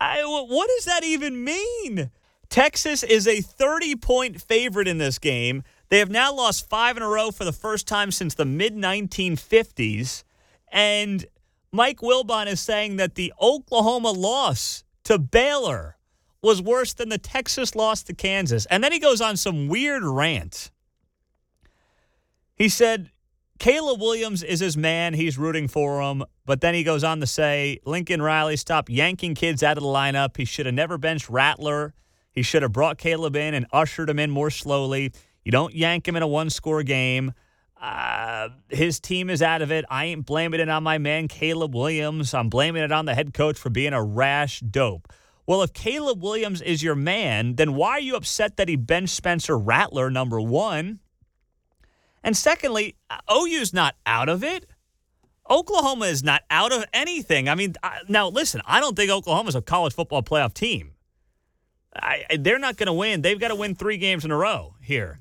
I, 0.00 0.22
what 0.22 0.68
does 0.76 0.84
that 0.84 1.02
even 1.04 1.44
mean? 1.44 2.10
Texas 2.54 3.02
is 3.02 3.26
a 3.26 3.40
30 3.40 3.96
point 3.96 4.40
favorite 4.40 4.86
in 4.86 4.98
this 4.98 5.18
game. 5.18 5.64
They 5.88 5.98
have 5.98 6.08
now 6.08 6.32
lost 6.32 6.70
five 6.70 6.96
in 6.96 7.02
a 7.02 7.08
row 7.08 7.32
for 7.32 7.44
the 7.44 7.52
first 7.52 7.88
time 7.88 8.12
since 8.12 8.32
the 8.32 8.44
mid 8.44 8.76
1950s. 8.76 10.22
And 10.70 11.26
Mike 11.72 11.98
Wilbon 11.98 12.46
is 12.46 12.60
saying 12.60 12.94
that 12.98 13.16
the 13.16 13.32
Oklahoma 13.42 14.12
loss 14.12 14.84
to 15.02 15.18
Baylor 15.18 15.96
was 16.42 16.62
worse 16.62 16.94
than 16.94 17.08
the 17.08 17.18
Texas 17.18 17.74
loss 17.74 18.04
to 18.04 18.14
Kansas. 18.14 18.66
And 18.66 18.84
then 18.84 18.92
he 18.92 19.00
goes 19.00 19.20
on 19.20 19.36
some 19.36 19.66
weird 19.66 20.04
rant. 20.04 20.70
He 22.54 22.68
said, 22.68 23.10
Caleb 23.58 24.00
Williams 24.00 24.44
is 24.44 24.60
his 24.60 24.76
man. 24.76 25.14
He's 25.14 25.36
rooting 25.36 25.66
for 25.66 26.00
him. 26.02 26.22
But 26.46 26.60
then 26.60 26.74
he 26.74 26.84
goes 26.84 27.02
on 27.02 27.18
to 27.18 27.26
say 27.26 27.80
Lincoln 27.84 28.22
Riley 28.22 28.56
stopped 28.56 28.90
yanking 28.90 29.34
kids 29.34 29.64
out 29.64 29.76
of 29.76 29.82
the 29.82 29.88
lineup. 29.88 30.36
He 30.36 30.44
should 30.44 30.66
have 30.66 30.74
never 30.76 30.98
benched 30.98 31.28
Rattler. 31.28 31.94
He 32.34 32.42
should 32.42 32.62
have 32.62 32.72
brought 32.72 32.98
Caleb 32.98 33.36
in 33.36 33.54
and 33.54 33.66
ushered 33.72 34.10
him 34.10 34.18
in 34.18 34.30
more 34.30 34.50
slowly. 34.50 35.12
You 35.44 35.52
don't 35.52 35.74
yank 35.74 36.08
him 36.08 36.16
in 36.16 36.22
a 36.22 36.26
one 36.26 36.50
score 36.50 36.82
game. 36.82 37.32
Uh, 37.80 38.48
his 38.70 38.98
team 38.98 39.28
is 39.28 39.42
out 39.42 39.62
of 39.62 39.70
it. 39.70 39.84
I 39.90 40.06
ain't 40.06 40.24
blaming 40.24 40.60
it 40.60 40.68
on 40.68 40.82
my 40.82 40.98
man, 40.98 41.28
Caleb 41.28 41.74
Williams. 41.74 42.32
I'm 42.32 42.48
blaming 42.48 42.82
it 42.82 42.92
on 42.92 43.04
the 43.04 43.14
head 43.14 43.34
coach 43.34 43.58
for 43.58 43.70
being 43.70 43.92
a 43.92 44.02
rash 44.02 44.60
dope. 44.60 45.12
Well, 45.46 45.62
if 45.62 45.74
Caleb 45.74 46.22
Williams 46.22 46.62
is 46.62 46.82
your 46.82 46.94
man, 46.94 47.56
then 47.56 47.74
why 47.74 47.90
are 47.90 48.00
you 48.00 48.16
upset 48.16 48.56
that 48.56 48.68
he 48.68 48.76
benched 48.76 49.14
Spencer 49.14 49.58
Rattler, 49.58 50.10
number 50.10 50.40
one? 50.40 51.00
And 52.22 52.34
secondly, 52.34 52.96
OU's 53.30 53.74
not 53.74 53.96
out 54.06 54.30
of 54.30 54.42
it. 54.42 54.66
Oklahoma 55.50 56.06
is 56.06 56.24
not 56.24 56.40
out 56.48 56.72
of 56.72 56.86
anything. 56.94 57.50
I 57.50 57.54
mean, 57.54 57.74
I, 57.82 57.98
now 58.08 58.28
listen, 58.28 58.62
I 58.64 58.80
don't 58.80 58.96
think 58.96 59.10
Oklahoma's 59.10 59.54
a 59.54 59.60
college 59.60 59.92
football 59.92 60.22
playoff 60.22 60.54
team. 60.54 60.93
I, 61.96 62.24
they're 62.38 62.58
not 62.58 62.76
going 62.76 62.86
to 62.86 62.92
win. 62.92 63.22
They've 63.22 63.38
got 63.38 63.48
to 63.48 63.54
win 63.54 63.74
three 63.74 63.96
games 63.96 64.24
in 64.24 64.30
a 64.30 64.36
row 64.36 64.74
here 64.80 65.20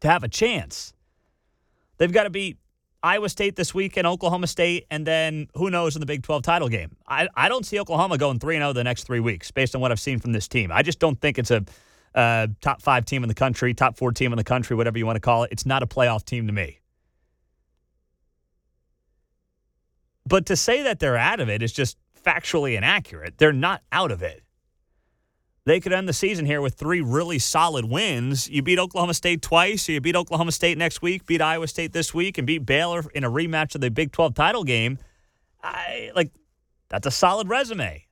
to 0.00 0.08
have 0.08 0.22
a 0.22 0.28
chance. 0.28 0.92
They've 1.96 2.12
got 2.12 2.24
to 2.24 2.30
beat 2.30 2.58
Iowa 3.02 3.28
State 3.28 3.56
this 3.56 3.74
week 3.74 3.96
and 3.96 4.06
Oklahoma 4.06 4.46
State, 4.46 4.86
and 4.90 5.06
then 5.06 5.48
who 5.54 5.70
knows 5.70 5.94
in 5.96 6.00
the 6.00 6.06
Big 6.06 6.22
12 6.22 6.42
title 6.42 6.68
game. 6.68 6.96
I, 7.06 7.28
I 7.34 7.48
don't 7.48 7.64
see 7.64 7.78
Oklahoma 7.78 8.18
going 8.18 8.38
3 8.38 8.56
0 8.56 8.72
the 8.72 8.84
next 8.84 9.04
three 9.04 9.20
weeks 9.20 9.50
based 9.50 9.74
on 9.74 9.80
what 9.80 9.92
I've 9.92 10.00
seen 10.00 10.18
from 10.18 10.32
this 10.32 10.48
team. 10.48 10.70
I 10.72 10.82
just 10.82 10.98
don't 10.98 11.20
think 11.20 11.38
it's 11.38 11.50
a 11.50 11.64
uh, 12.14 12.48
top 12.60 12.82
five 12.82 13.04
team 13.04 13.22
in 13.22 13.28
the 13.28 13.34
country, 13.34 13.74
top 13.74 13.96
four 13.96 14.12
team 14.12 14.32
in 14.32 14.36
the 14.36 14.44
country, 14.44 14.76
whatever 14.76 14.98
you 14.98 15.06
want 15.06 15.16
to 15.16 15.20
call 15.20 15.44
it. 15.44 15.52
It's 15.52 15.66
not 15.66 15.82
a 15.82 15.86
playoff 15.86 16.24
team 16.24 16.46
to 16.46 16.52
me. 16.52 16.80
But 20.26 20.46
to 20.46 20.56
say 20.56 20.82
that 20.82 20.98
they're 20.98 21.16
out 21.16 21.40
of 21.40 21.48
it 21.48 21.62
is 21.62 21.72
just 21.72 21.96
factually 22.22 22.76
inaccurate. 22.76 23.38
They're 23.38 23.52
not 23.52 23.82
out 23.92 24.10
of 24.10 24.22
it. 24.22 24.42
They 25.68 25.80
could 25.80 25.92
end 25.92 26.08
the 26.08 26.14
season 26.14 26.46
here 26.46 26.62
with 26.62 26.76
three 26.76 27.02
really 27.02 27.38
solid 27.38 27.84
wins. 27.84 28.48
You 28.48 28.62
beat 28.62 28.78
Oklahoma 28.78 29.12
State 29.12 29.42
twice, 29.42 29.86
or 29.86 29.92
you 29.92 30.00
beat 30.00 30.16
Oklahoma 30.16 30.50
State 30.50 30.78
next 30.78 31.02
week, 31.02 31.26
beat 31.26 31.42
Iowa 31.42 31.68
State 31.68 31.92
this 31.92 32.14
week, 32.14 32.38
and 32.38 32.46
beat 32.46 32.64
Baylor 32.64 33.04
in 33.14 33.22
a 33.22 33.30
rematch 33.30 33.74
of 33.74 33.82
the 33.82 33.90
Big 33.90 34.10
12 34.10 34.34
title 34.34 34.64
game. 34.64 34.96
I 35.62 36.10
like 36.14 36.32
that's 36.88 37.06
a 37.06 37.10
solid 37.10 37.50
resume. 37.50 38.06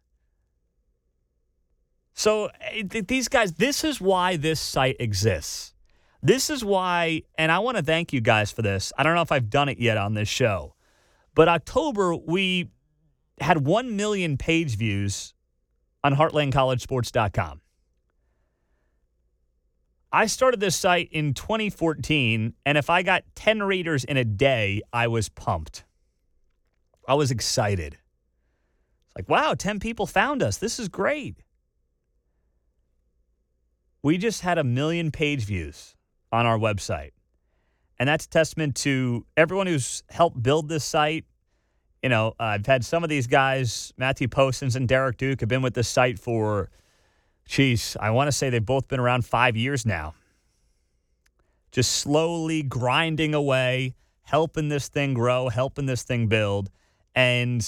So 2.12 2.50
eh, 2.60 2.82
these 3.08 3.28
guys, 3.28 3.54
this 3.54 3.84
is 3.84 4.02
why 4.02 4.36
this 4.36 4.60
site 4.60 4.96
exists. 5.00 5.72
This 6.22 6.50
is 6.50 6.62
why, 6.62 7.22
and 7.38 7.50
I 7.50 7.60
want 7.60 7.78
to 7.78 7.82
thank 7.82 8.12
you 8.12 8.20
guys 8.20 8.52
for 8.52 8.60
this. 8.60 8.92
I 8.98 9.02
don't 9.02 9.14
know 9.14 9.22
if 9.22 9.32
I've 9.32 9.48
done 9.48 9.70
it 9.70 9.78
yet 9.78 9.96
on 9.96 10.12
this 10.12 10.28
show. 10.28 10.74
But 11.34 11.48
October, 11.48 12.14
we 12.16 12.68
had 13.40 13.64
1 13.64 13.96
million 13.96 14.36
page 14.36 14.76
views 14.76 15.32
on 16.06 16.14
heartlandcollegesports.com. 16.14 17.60
I 20.12 20.26
started 20.26 20.60
this 20.60 20.76
site 20.76 21.08
in 21.10 21.34
2014, 21.34 22.54
and 22.64 22.78
if 22.78 22.88
I 22.88 23.02
got 23.02 23.24
10 23.34 23.64
readers 23.64 24.04
in 24.04 24.16
a 24.16 24.24
day, 24.24 24.82
I 24.92 25.08
was 25.08 25.28
pumped. 25.28 25.84
I 27.08 27.14
was 27.14 27.32
excited. 27.32 27.94
It's 27.94 29.16
like, 29.16 29.28
wow, 29.28 29.54
10 29.54 29.80
people 29.80 30.06
found 30.06 30.44
us. 30.44 30.58
This 30.58 30.78
is 30.78 30.88
great. 30.88 31.42
We 34.04 34.16
just 34.16 34.42
had 34.42 34.58
a 34.58 34.64
million 34.64 35.10
page 35.10 35.44
views 35.44 35.96
on 36.30 36.46
our 36.46 36.56
website. 36.56 37.10
And 37.98 38.08
that's 38.08 38.26
a 38.26 38.28
testament 38.28 38.76
to 38.76 39.26
everyone 39.36 39.66
who's 39.66 40.04
helped 40.08 40.40
build 40.40 40.68
this 40.68 40.84
site. 40.84 41.24
You 42.02 42.08
know, 42.08 42.28
uh, 42.38 42.44
I've 42.44 42.66
had 42.66 42.84
some 42.84 43.02
of 43.02 43.10
these 43.10 43.26
guys, 43.26 43.92
Matthew 43.96 44.28
Postins 44.28 44.76
and 44.76 44.86
Derek 44.86 45.16
Duke, 45.16 45.40
have 45.40 45.48
been 45.48 45.62
with 45.62 45.74
this 45.74 45.88
site 45.88 46.18
for, 46.18 46.70
geez, 47.46 47.96
I 48.00 48.10
want 48.10 48.28
to 48.28 48.32
say 48.32 48.50
they've 48.50 48.64
both 48.64 48.88
been 48.88 49.00
around 49.00 49.24
five 49.24 49.56
years 49.56 49.84
now. 49.84 50.14
Just 51.72 51.92
slowly 51.92 52.62
grinding 52.62 53.34
away, 53.34 53.94
helping 54.22 54.68
this 54.68 54.88
thing 54.88 55.14
grow, 55.14 55.48
helping 55.48 55.86
this 55.86 56.02
thing 56.02 56.26
build. 56.26 56.70
And 57.14 57.66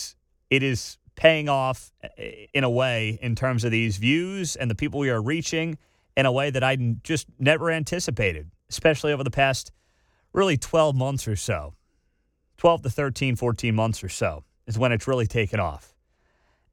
it 0.50 0.62
is 0.62 0.98
paying 1.16 1.48
off 1.48 1.90
uh, 2.04 2.08
in 2.54 2.64
a 2.64 2.70
way 2.70 3.18
in 3.20 3.34
terms 3.34 3.64
of 3.64 3.70
these 3.70 3.96
views 3.96 4.56
and 4.56 4.70
the 4.70 4.74
people 4.74 5.00
we 5.00 5.10
are 5.10 5.20
reaching 5.20 5.76
in 6.16 6.26
a 6.26 6.32
way 6.32 6.50
that 6.50 6.62
I 6.62 6.76
just 7.02 7.26
never 7.38 7.70
anticipated, 7.70 8.50
especially 8.70 9.12
over 9.12 9.24
the 9.24 9.30
past 9.30 9.72
really 10.32 10.56
12 10.56 10.94
months 10.94 11.26
or 11.26 11.36
so. 11.36 11.74
12 12.58 12.82
to 12.82 12.90
13, 12.90 13.36
14 13.36 13.74
months 13.74 14.04
or 14.04 14.08
so 14.08 14.44
is 14.66 14.78
when 14.78 14.92
it's 14.92 15.08
really 15.08 15.26
taken 15.26 15.58
off. 15.58 15.94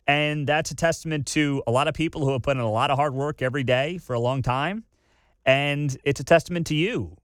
And 0.08 0.46
that's 0.46 0.72
a 0.72 0.76
testament 0.76 1.26
to 1.28 1.64
a 1.66 1.72
lot 1.72 1.88
of 1.88 1.94
people 1.94 2.26
who 2.26 2.32
have 2.34 2.44
put 2.44 2.58
in 2.58 2.62
a 2.62 2.70
lot 2.70 2.92
of 2.92 2.98
hard 2.98 3.14
work 3.14 3.42
every 3.42 3.64
day 3.64 3.98
for 3.98 4.14
a 4.14 4.20
long 4.20 4.42
time. 4.42 4.84
And 5.46 5.96
it's 6.04 6.20
a 6.20 6.24
testament 6.24 6.68
to 6.68 6.76
you. 6.76 7.18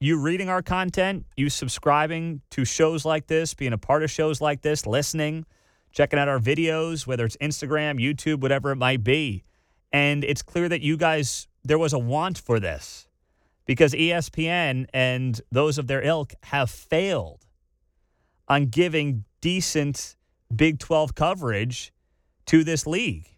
You 0.00 0.20
reading 0.20 0.48
our 0.48 0.62
content, 0.62 1.26
you 1.36 1.48
subscribing 1.48 2.40
to 2.50 2.64
shows 2.64 3.04
like 3.04 3.26
this, 3.26 3.54
being 3.54 3.72
a 3.72 3.78
part 3.78 4.02
of 4.02 4.10
shows 4.10 4.40
like 4.40 4.62
this, 4.62 4.86
listening, 4.86 5.44
checking 5.92 6.18
out 6.18 6.28
our 6.28 6.40
videos, 6.40 7.06
whether 7.06 7.24
it's 7.24 7.36
Instagram, 7.36 8.00
YouTube, 8.00 8.40
whatever 8.40 8.70
it 8.72 8.76
might 8.76 9.04
be. 9.04 9.44
And 9.92 10.24
it's 10.24 10.42
clear 10.42 10.68
that 10.68 10.80
you 10.80 10.96
guys, 10.96 11.46
there 11.62 11.78
was 11.78 11.92
a 11.92 11.98
want 11.98 12.38
for 12.38 12.58
this 12.58 13.06
because 13.64 13.92
ESPN 13.92 14.86
and 14.92 15.40
those 15.52 15.78
of 15.78 15.86
their 15.86 16.02
ilk 16.02 16.34
have 16.44 16.68
failed 16.68 17.43
on 18.48 18.66
giving 18.66 19.24
decent 19.40 20.16
Big 20.54 20.78
12 20.78 21.14
coverage 21.14 21.92
to 22.46 22.64
this 22.64 22.86
league. 22.86 23.28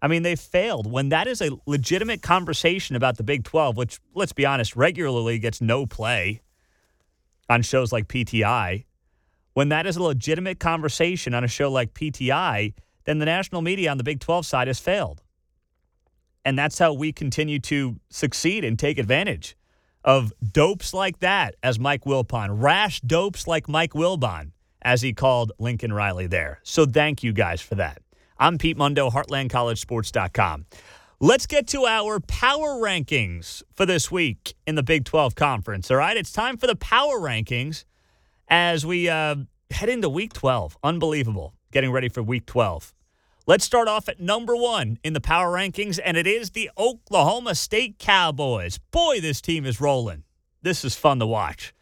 I 0.00 0.08
mean, 0.08 0.22
they 0.22 0.34
failed. 0.34 0.90
When 0.90 1.10
that 1.10 1.28
is 1.28 1.40
a 1.40 1.50
legitimate 1.64 2.22
conversation 2.22 2.96
about 2.96 3.16
the 3.16 3.22
Big 3.22 3.44
12, 3.44 3.76
which, 3.76 4.00
let's 4.14 4.32
be 4.32 4.44
honest, 4.44 4.74
regularly 4.74 5.38
gets 5.38 5.60
no 5.60 5.86
play 5.86 6.42
on 7.48 7.62
shows 7.62 7.92
like 7.92 8.08
PTI, 8.08 8.84
when 9.54 9.68
that 9.68 9.86
is 9.86 9.96
a 9.96 10.02
legitimate 10.02 10.58
conversation 10.58 11.34
on 11.34 11.44
a 11.44 11.48
show 11.48 11.70
like 11.70 11.94
PTI, 11.94 12.74
then 13.04 13.18
the 13.18 13.26
national 13.26 13.62
media 13.62 13.90
on 13.90 13.98
the 13.98 14.04
Big 14.04 14.18
12 14.18 14.44
side 14.44 14.66
has 14.66 14.80
failed. 14.80 15.22
And 16.44 16.58
that's 16.58 16.78
how 16.78 16.92
we 16.92 17.12
continue 17.12 17.60
to 17.60 18.00
succeed 18.10 18.64
and 18.64 18.76
take 18.78 18.98
advantage 18.98 19.56
of 20.04 20.32
dopes 20.52 20.92
like 20.92 21.20
that, 21.20 21.54
as 21.62 21.78
Mike 21.78 22.04
Wilbon, 22.04 22.62
rash 22.62 23.00
dopes 23.00 23.46
like 23.46 23.68
Mike 23.68 23.92
Wilbon, 23.92 24.52
as 24.82 25.02
he 25.02 25.12
called 25.12 25.52
Lincoln 25.58 25.92
Riley 25.92 26.26
there. 26.26 26.60
So 26.62 26.86
thank 26.86 27.22
you 27.22 27.32
guys 27.32 27.60
for 27.60 27.76
that. 27.76 28.02
I'm 28.38 28.58
Pete 28.58 28.76
Mundo, 28.76 29.10
HeartlandCollegeSports.com. 29.10 30.66
Let's 31.20 31.46
get 31.46 31.68
to 31.68 31.84
our 31.84 32.18
power 32.18 32.80
rankings 32.80 33.62
for 33.72 33.86
this 33.86 34.10
week 34.10 34.54
in 34.66 34.74
the 34.74 34.82
Big 34.82 35.04
12 35.04 35.36
Conference. 35.36 35.88
All 35.90 35.96
right, 35.96 36.16
it's 36.16 36.32
time 36.32 36.56
for 36.56 36.66
the 36.66 36.74
power 36.74 37.20
rankings 37.20 37.84
as 38.48 38.84
we 38.84 39.08
uh, 39.08 39.36
head 39.70 39.88
into 39.88 40.08
week 40.08 40.32
12. 40.32 40.76
Unbelievable. 40.82 41.54
Getting 41.70 41.92
ready 41.92 42.08
for 42.08 42.24
week 42.24 42.46
12. 42.46 42.92
Let's 43.44 43.64
start 43.64 43.88
off 43.88 44.08
at 44.08 44.20
number 44.20 44.54
one 44.54 44.98
in 45.02 45.14
the 45.14 45.20
power 45.20 45.52
rankings, 45.52 45.98
and 46.04 46.16
it 46.16 46.28
is 46.28 46.50
the 46.50 46.70
Oklahoma 46.78 47.56
State 47.56 47.98
Cowboys. 47.98 48.78
Boy, 48.92 49.20
this 49.20 49.40
team 49.40 49.66
is 49.66 49.80
rolling. 49.80 50.22
This 50.62 50.84
is 50.84 50.94
fun 50.94 51.18
to 51.18 51.26
watch. 51.26 51.74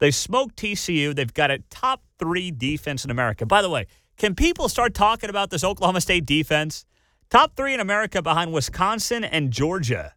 They 0.00 0.10
smoked 0.10 0.56
TCU. 0.56 1.14
They've 1.14 1.32
got 1.32 1.52
a 1.52 1.60
top 1.70 2.02
three 2.18 2.50
defense 2.50 3.04
in 3.04 3.12
America. 3.12 3.46
By 3.46 3.62
the 3.62 3.70
way, 3.70 3.86
can 4.16 4.34
people 4.34 4.68
start 4.68 4.94
talking 4.94 5.30
about 5.30 5.50
this 5.50 5.62
Oklahoma 5.62 6.00
State 6.00 6.26
defense? 6.26 6.84
Top 7.30 7.54
three 7.54 7.72
in 7.72 7.78
America 7.78 8.20
behind 8.20 8.52
Wisconsin 8.52 9.22
and 9.22 9.52
Georgia. 9.52 10.12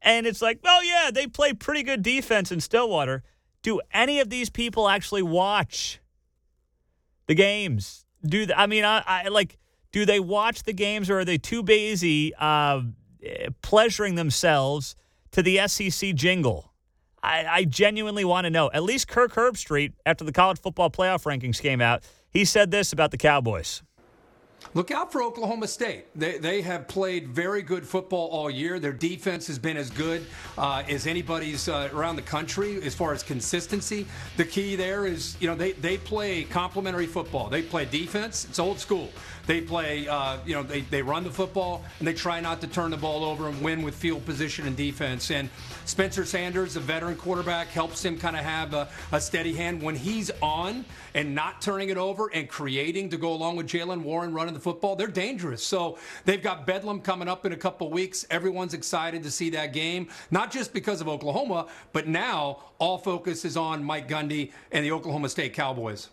And 0.00 0.26
it's 0.26 0.40
like, 0.40 0.58
oh, 0.64 0.80
yeah, 0.82 1.10
they 1.12 1.26
play 1.26 1.52
pretty 1.52 1.82
good 1.82 2.02
defense 2.02 2.50
in 2.50 2.60
Stillwater. 2.60 3.22
Do 3.60 3.82
any 3.92 4.20
of 4.20 4.30
these 4.30 4.48
people 4.48 4.88
actually 4.88 5.22
watch 5.22 6.00
the 7.26 7.34
games? 7.34 8.06
Do 8.24 8.46
the, 8.46 8.58
I 8.58 8.66
mean, 8.66 8.86
I, 8.86 9.02
I 9.06 9.28
like 9.28 9.58
do 9.94 10.04
they 10.04 10.18
watch 10.18 10.64
the 10.64 10.72
games 10.72 11.08
or 11.08 11.20
are 11.20 11.24
they 11.24 11.38
too 11.38 11.62
busy 11.62 12.34
uh, 12.34 12.82
pleasuring 13.62 14.16
themselves 14.16 14.96
to 15.30 15.40
the 15.40 15.68
SEC 15.68 16.16
jingle? 16.16 16.72
I, 17.22 17.46
I 17.48 17.64
genuinely 17.64 18.24
want 18.24 18.44
to 18.46 18.50
know. 18.50 18.72
At 18.74 18.82
least 18.82 19.06
Kirk 19.06 19.34
Herbstreit, 19.34 19.92
after 20.04 20.24
the 20.24 20.32
college 20.32 20.58
football 20.58 20.90
playoff 20.90 21.22
rankings 21.22 21.62
came 21.62 21.80
out, 21.80 22.02
he 22.28 22.44
said 22.44 22.72
this 22.72 22.92
about 22.92 23.12
the 23.12 23.16
Cowboys. 23.16 23.84
Look 24.72 24.90
out 24.90 25.12
for 25.12 25.22
Oklahoma 25.22 25.68
State. 25.68 26.06
They, 26.18 26.38
they 26.38 26.62
have 26.62 26.88
played 26.88 27.28
very 27.28 27.62
good 27.62 27.86
football 27.86 28.28
all 28.28 28.50
year. 28.50 28.80
Their 28.80 28.92
defense 28.92 29.46
has 29.46 29.58
been 29.58 29.76
as 29.76 29.90
good 29.90 30.26
uh, 30.58 30.82
as 30.88 31.06
anybody's 31.06 31.68
uh, 31.68 31.90
around 31.92 32.16
the 32.16 32.22
country 32.22 32.82
as 32.82 32.94
far 32.94 33.12
as 33.12 33.22
consistency. 33.22 34.06
The 34.36 34.44
key 34.44 34.74
there 34.74 35.06
is, 35.06 35.36
you 35.38 35.46
know, 35.46 35.54
they, 35.54 35.72
they 35.72 35.98
play 35.98 36.44
complementary 36.44 37.06
football. 37.06 37.48
They 37.48 37.62
play 37.62 37.84
defense, 37.84 38.46
it's 38.46 38.58
old 38.58 38.80
school. 38.80 39.10
They 39.46 39.60
play, 39.60 40.08
uh, 40.08 40.38
you 40.46 40.54
know, 40.54 40.62
they, 40.62 40.82
they 40.82 41.02
run 41.02 41.24
the 41.24 41.30
football 41.30 41.84
and 41.98 42.08
they 42.08 42.14
try 42.14 42.40
not 42.40 42.60
to 42.62 42.66
turn 42.66 42.90
the 42.90 42.96
ball 42.96 43.24
over 43.24 43.48
and 43.48 43.60
win 43.60 43.82
with 43.82 43.94
field 43.94 44.24
position 44.24 44.66
and 44.66 44.76
defense. 44.76 45.30
And 45.30 45.50
Spencer 45.84 46.24
Sanders, 46.24 46.76
a 46.76 46.80
veteran 46.80 47.16
quarterback, 47.16 47.68
helps 47.68 48.04
him 48.04 48.18
kind 48.18 48.36
of 48.36 48.42
have 48.42 48.72
a, 48.72 48.88
a 49.12 49.20
steady 49.20 49.52
hand 49.54 49.82
when 49.82 49.96
he's 49.96 50.30
on 50.40 50.84
and 51.14 51.34
not 51.34 51.60
turning 51.60 51.90
it 51.90 51.96
over 51.96 52.30
and 52.32 52.48
creating 52.48 53.10
to 53.10 53.16
go 53.16 53.32
along 53.32 53.56
with 53.56 53.66
Jaylen 53.66 54.02
Warren 54.02 54.32
running 54.32 54.54
the 54.54 54.60
football. 54.60 54.96
They're 54.96 55.06
dangerous. 55.08 55.62
So 55.62 55.98
they've 56.24 56.42
got 56.42 56.66
Bedlam 56.66 57.00
coming 57.00 57.28
up 57.28 57.44
in 57.44 57.52
a 57.52 57.56
couple 57.56 57.90
weeks. 57.90 58.26
Everyone's 58.30 58.74
excited 58.74 59.22
to 59.22 59.30
see 59.30 59.50
that 59.50 59.72
game, 59.72 60.08
not 60.30 60.50
just 60.50 60.72
because 60.72 61.00
of 61.00 61.08
Oklahoma, 61.08 61.66
but 61.92 62.08
now 62.08 62.64
all 62.78 62.98
focus 62.98 63.44
is 63.44 63.56
on 63.56 63.84
Mike 63.84 64.08
Gundy 64.08 64.52
and 64.72 64.84
the 64.84 64.92
Oklahoma 64.92 65.28
State 65.28 65.52
Cowboys. 65.52 66.08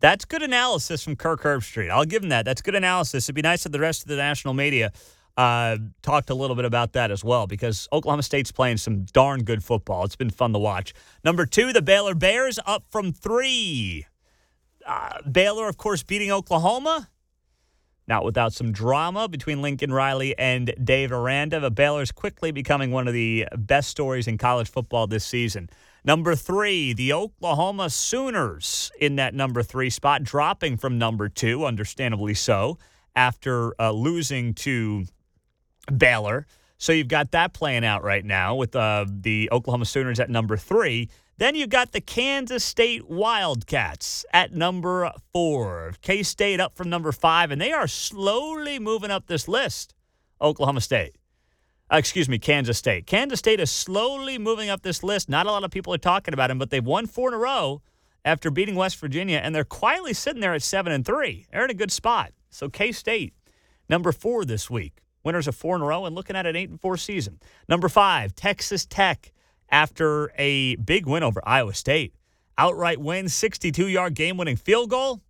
That's 0.00 0.24
good 0.24 0.42
analysis 0.42 1.04
from 1.04 1.16
Kirk 1.16 1.42
Herbstreit. 1.42 1.90
I'll 1.90 2.06
give 2.06 2.22
him 2.22 2.30
that. 2.30 2.46
That's 2.46 2.62
good 2.62 2.74
analysis. 2.74 3.26
It'd 3.26 3.34
be 3.34 3.42
nice 3.42 3.66
if 3.66 3.72
the 3.72 3.80
rest 3.80 4.02
of 4.02 4.08
the 4.08 4.16
national 4.16 4.54
media 4.54 4.92
uh, 5.36 5.76
talked 6.02 6.30
a 6.30 6.34
little 6.34 6.56
bit 6.56 6.64
about 6.64 6.94
that 6.94 7.10
as 7.10 7.22
well 7.22 7.46
because 7.46 7.86
Oklahoma 7.92 8.22
State's 8.22 8.50
playing 8.50 8.78
some 8.78 9.04
darn 9.04 9.44
good 9.44 9.62
football. 9.62 10.04
It's 10.04 10.16
been 10.16 10.30
fun 10.30 10.52
to 10.54 10.58
watch. 10.58 10.94
Number 11.22 11.44
two, 11.46 11.72
the 11.72 11.82
Baylor 11.82 12.14
Bears 12.14 12.58
up 12.66 12.84
from 12.90 13.12
three. 13.12 14.06
Uh, 14.86 15.20
Baylor, 15.30 15.68
of 15.68 15.76
course, 15.76 16.02
beating 16.02 16.32
Oklahoma. 16.32 17.08
Not 18.08 18.24
without 18.24 18.52
some 18.52 18.72
drama 18.72 19.28
between 19.28 19.62
Lincoln 19.62 19.92
Riley 19.92 20.36
and 20.36 20.74
Dave 20.82 21.12
Aranda, 21.12 21.60
but 21.60 21.76
Baylor's 21.76 22.10
quickly 22.10 22.50
becoming 22.50 22.90
one 22.90 23.06
of 23.06 23.14
the 23.14 23.46
best 23.56 23.88
stories 23.88 24.26
in 24.26 24.36
college 24.36 24.68
football 24.68 25.06
this 25.06 25.24
season. 25.24 25.70
Number 26.04 26.34
three, 26.34 26.92
the 26.92 27.12
Oklahoma 27.12 27.90
Sooners 27.90 28.90
in 28.98 29.16
that 29.16 29.34
number 29.34 29.62
three 29.62 29.90
spot, 29.90 30.22
dropping 30.22 30.76
from 30.76 30.98
number 30.98 31.28
two, 31.28 31.64
understandably 31.64 32.34
so, 32.34 32.78
after 33.14 33.74
uh, 33.80 33.90
losing 33.92 34.54
to 34.54 35.04
Baylor. 35.94 36.46
So 36.78 36.92
you've 36.92 37.08
got 37.08 37.32
that 37.32 37.52
playing 37.52 37.84
out 37.84 38.02
right 38.02 38.24
now 38.24 38.54
with 38.54 38.74
uh, 38.74 39.04
the 39.06 39.50
Oklahoma 39.52 39.84
Sooners 39.84 40.18
at 40.18 40.30
number 40.30 40.56
three. 40.56 41.10
Then 41.36 41.54
you've 41.54 41.68
got 41.70 41.92
the 41.92 42.00
Kansas 42.00 42.64
State 42.64 43.08
Wildcats 43.08 44.24
at 44.32 44.54
number 44.54 45.10
four. 45.32 45.92
K 46.00 46.22
State 46.22 46.60
up 46.60 46.76
from 46.76 46.88
number 46.88 47.12
five, 47.12 47.50
and 47.50 47.60
they 47.60 47.72
are 47.72 47.86
slowly 47.86 48.78
moving 48.78 49.10
up 49.10 49.26
this 49.26 49.48
list. 49.48 49.94
Oklahoma 50.40 50.80
State. 50.80 51.16
Uh, 51.92 51.96
excuse 51.96 52.28
me, 52.28 52.38
Kansas 52.38 52.78
State. 52.78 53.06
Kansas 53.06 53.40
State 53.40 53.58
is 53.58 53.70
slowly 53.70 54.38
moving 54.38 54.70
up 54.70 54.82
this 54.82 55.02
list. 55.02 55.28
Not 55.28 55.46
a 55.46 55.50
lot 55.50 55.64
of 55.64 55.72
people 55.72 55.92
are 55.92 55.98
talking 55.98 56.32
about 56.32 56.48
them, 56.48 56.58
but 56.58 56.70
they've 56.70 56.84
won 56.84 57.06
four 57.06 57.28
in 57.28 57.34
a 57.34 57.38
row 57.38 57.82
after 58.24 58.50
beating 58.50 58.76
West 58.76 58.96
Virginia, 58.98 59.40
and 59.42 59.54
they're 59.54 59.64
quietly 59.64 60.12
sitting 60.12 60.40
there 60.40 60.54
at 60.54 60.62
seven 60.62 60.92
and 60.92 61.04
three. 61.04 61.46
They're 61.50 61.64
in 61.64 61.70
a 61.70 61.74
good 61.74 61.90
spot. 61.90 62.32
So 62.48 62.68
K 62.68 62.92
State, 62.92 63.34
number 63.88 64.12
four 64.12 64.44
this 64.44 64.70
week. 64.70 65.02
Winners 65.24 65.48
of 65.48 65.56
four 65.56 65.76
in 65.76 65.82
a 65.82 65.84
row 65.84 66.06
and 66.06 66.14
looking 66.14 66.36
at 66.36 66.46
an 66.46 66.56
eight 66.56 66.70
and 66.70 66.80
four 66.80 66.96
season. 66.96 67.40
Number 67.68 67.88
five, 67.88 68.34
Texas 68.34 68.86
Tech 68.86 69.32
after 69.68 70.32
a 70.38 70.76
big 70.76 71.06
win 71.06 71.22
over 71.22 71.42
Iowa 71.44 71.74
State. 71.74 72.14
Outright 72.56 73.00
win, 73.00 73.28
62 73.28 73.88
yard 73.88 74.14
game 74.14 74.36
winning 74.36 74.56
field 74.56 74.90
goal. 74.90 75.20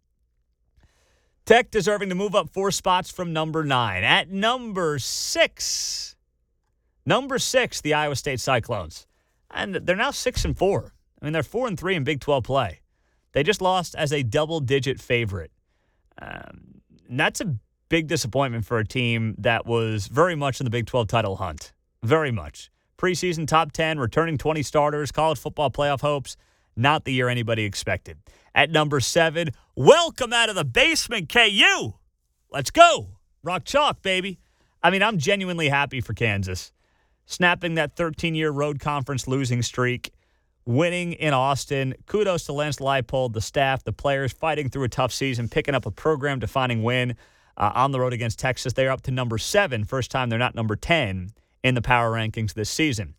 Tech 1.47 1.71
deserving 1.71 2.11
to 2.11 2.15
move 2.15 2.35
up 2.35 2.51
four 2.51 2.71
spots 2.71 3.11
from 3.11 3.33
number 3.33 3.65
nine. 3.65 4.05
At 4.05 4.31
number 4.31 4.99
six, 4.99 6.17
number 7.11 7.41
six, 7.41 7.81
the 7.81 7.93
Iowa 7.93 8.15
State 8.15 8.39
Cyclones. 8.39 9.09
And 9.51 9.75
they're 9.75 9.97
now 9.97 10.13
six 10.13 10.45
and 10.45 10.57
four. 10.57 10.95
I 11.21 11.25
mean, 11.25 11.33
they're 11.33 11.43
four 11.43 11.67
and 11.67 11.79
three 11.79 11.97
in 11.97 12.05
Big 12.05 12.21
12 12.21 12.45
play. 12.45 12.81
They 13.33 13.43
just 13.43 13.61
lost 13.61 13.97
as 13.97 14.13
a 14.13 14.23
double 14.23 14.61
digit 14.61 15.01
favorite. 15.01 15.51
Um, 16.23 16.83
that's 17.11 17.41
a 17.41 17.57
big 17.89 18.07
disappointment 18.07 18.65
for 18.65 18.79
a 18.79 18.87
team 18.87 19.35
that 19.39 19.67
was 19.67 20.07
very 20.07 20.37
much 20.37 20.61
in 20.61 20.65
the 20.65 20.71
Big 20.71 20.87
12 20.87 21.09
title 21.09 21.37
hunt. 21.37 21.73
Very 22.03 22.31
much 22.31 22.71
preseason 22.97 23.49
top 23.49 23.73
10, 23.73 23.99
returning 23.99 24.37
20 24.37 24.63
starters, 24.63 25.11
college 25.11 25.39
football 25.39 25.71
playoff 25.71 26.03
hopes. 26.03 26.37
Not 26.77 27.05
the 27.05 27.13
year 27.13 27.29
anybody 27.29 27.65
expected. 27.65 28.19
At 28.55 28.71
number 28.71 29.01
seven, 29.01 29.49
welcome 29.75 30.33
out 30.33 30.49
of 30.49 30.55
the 30.55 30.65
basement, 30.65 31.29
KU. 31.29 31.95
Let's 32.53 32.71
go. 32.71 33.09
Rock 33.43 33.65
chalk, 33.65 34.03
baby. 34.03 34.39
I 34.83 34.91
mean, 34.91 35.03
I'm 35.03 35.19
genuinely 35.19 35.71
happy 35.71 36.01
for 36.01 36.15
Kansas. 36.15 36.73
Snapping 37.31 37.77
that 37.77 37.95
13 37.95 38.35
year 38.35 38.51
road 38.51 38.81
conference 38.81 39.29
losing 39.29 39.63
streak, 39.63 40.13
winning 40.67 41.13
in 41.13 41.33
Austin. 41.33 41.95
Kudos 42.07 42.43
to 42.47 42.53
Lance 42.53 42.79
Leipold, 42.79 43.35
the 43.35 43.41
staff, 43.41 43.85
the 43.85 43.93
players 43.93 44.33
fighting 44.33 44.69
through 44.69 44.83
a 44.83 44.89
tough 44.89 45.13
season, 45.13 45.49
picking 45.49 45.77
up 45.77 45.87
a 45.87 45.93
program 45.93 46.41
defining 46.41 46.83
win 46.83 47.15
uh, 47.57 47.71
on 47.73 47.93
the 47.93 48.01
road 48.01 48.13
against 48.13 48.41
Texas. 48.41 48.73
They're 48.73 48.91
up 48.91 49.03
to 49.03 49.13
number 49.13 49.39
seven. 49.39 49.85
First 49.85 50.11
time 50.11 50.29
they're 50.29 50.41
not 50.41 50.57
number 50.57 50.75
10 50.75 51.31
in 51.63 51.75
the 51.77 51.83
power 51.83 52.11
rankings 52.11 52.55
this 52.55 52.69
season. 52.69 53.15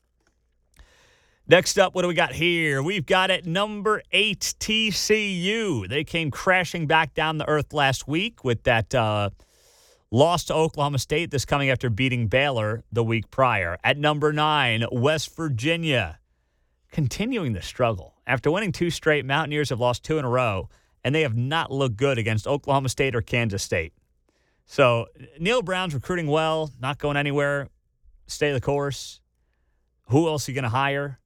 Next 1.47 1.79
up, 1.79 1.95
what 1.95 2.01
do 2.01 2.09
we 2.09 2.13
got 2.13 2.33
here? 2.33 2.83
We've 2.83 3.05
got 3.05 3.31
at 3.31 3.45
number 3.45 4.01
eight 4.11 4.55
TCU. 4.59 5.87
They 5.87 6.03
came 6.03 6.31
crashing 6.31 6.85
back 6.85 7.13
down 7.13 7.37
the 7.37 7.47
earth 7.47 7.71
last 7.71 8.09
week 8.09 8.43
with 8.43 8.63
that 8.63 8.93
uh, 8.93 9.29
loss 10.11 10.43
to 10.45 10.53
Oklahoma 10.53 10.99
State. 10.99 11.31
This 11.31 11.45
coming 11.45 11.69
after 11.69 11.89
beating 11.89 12.27
Baylor 12.27 12.83
the 12.91 13.03
week 13.03 13.31
prior. 13.31 13.77
At 13.83 13.97
number 13.97 14.31
nine, 14.31 14.85
West 14.91 15.35
Virginia, 15.35 16.19
continuing 16.91 17.53
the 17.53 17.61
struggle 17.61 18.15
after 18.27 18.51
winning 18.51 18.71
two 18.71 18.89
straight. 18.89 19.25
Mountaineers 19.25 19.69
have 19.69 19.79
lost 19.79 20.03
two 20.03 20.19
in 20.19 20.25
a 20.25 20.29
row, 20.29 20.69
and 21.03 21.15
they 21.15 21.21
have 21.21 21.35
not 21.35 21.71
looked 21.71 21.97
good 21.97 22.17
against 22.17 22.45
Oklahoma 22.45 22.89
State 22.89 23.15
or 23.15 23.21
Kansas 23.21 23.63
State. 23.63 23.93
So 24.65 25.07
Neal 25.39 25.61
Brown's 25.61 25.93
recruiting 25.93 26.27
well, 26.27 26.71
not 26.79 26.97
going 26.99 27.17
anywhere 27.17 27.67
stay 28.31 28.51
the 28.51 28.61
course. 28.61 29.19
Who 30.07 30.27
else 30.27 30.47
are 30.47 30.51
you 30.51 30.55
going 30.55 30.63
to 30.63 30.69
hire? 30.69 31.19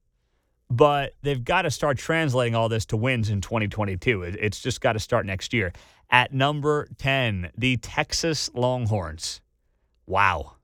But 0.68 1.12
they've 1.22 1.42
got 1.42 1.62
to 1.62 1.70
start 1.70 1.96
translating 1.96 2.56
all 2.56 2.68
this 2.68 2.86
to 2.86 2.96
wins 2.96 3.30
in 3.30 3.40
2022. 3.40 4.22
It's 4.22 4.60
just 4.60 4.80
got 4.80 4.94
to 4.94 4.98
start 4.98 5.24
next 5.24 5.52
year. 5.52 5.72
At 6.10 6.32
number 6.32 6.88
10, 6.98 7.50
the 7.56 7.76
Texas 7.78 8.50
Longhorns. 8.54 9.40
Wow. 10.06 10.54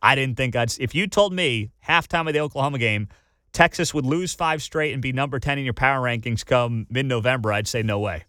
I 0.00 0.14
didn't 0.14 0.36
think 0.36 0.56
I'd. 0.56 0.72
If 0.78 0.94
you 0.94 1.06
told 1.06 1.32
me 1.32 1.70
halftime 1.86 2.26
of 2.26 2.34
the 2.34 2.40
Oklahoma 2.40 2.78
game, 2.78 3.08
Texas 3.52 3.92
would 3.92 4.06
lose 4.06 4.34
five 4.34 4.62
straight 4.62 4.92
and 4.92 5.02
be 5.02 5.12
number 5.12 5.38
10 5.38 5.58
in 5.58 5.64
your 5.64 5.74
power 5.74 6.00
rankings 6.00 6.44
come 6.44 6.86
mid 6.88 7.06
November, 7.06 7.52
I'd 7.52 7.68
say 7.68 7.82
no 7.82 7.98
way 7.98 8.24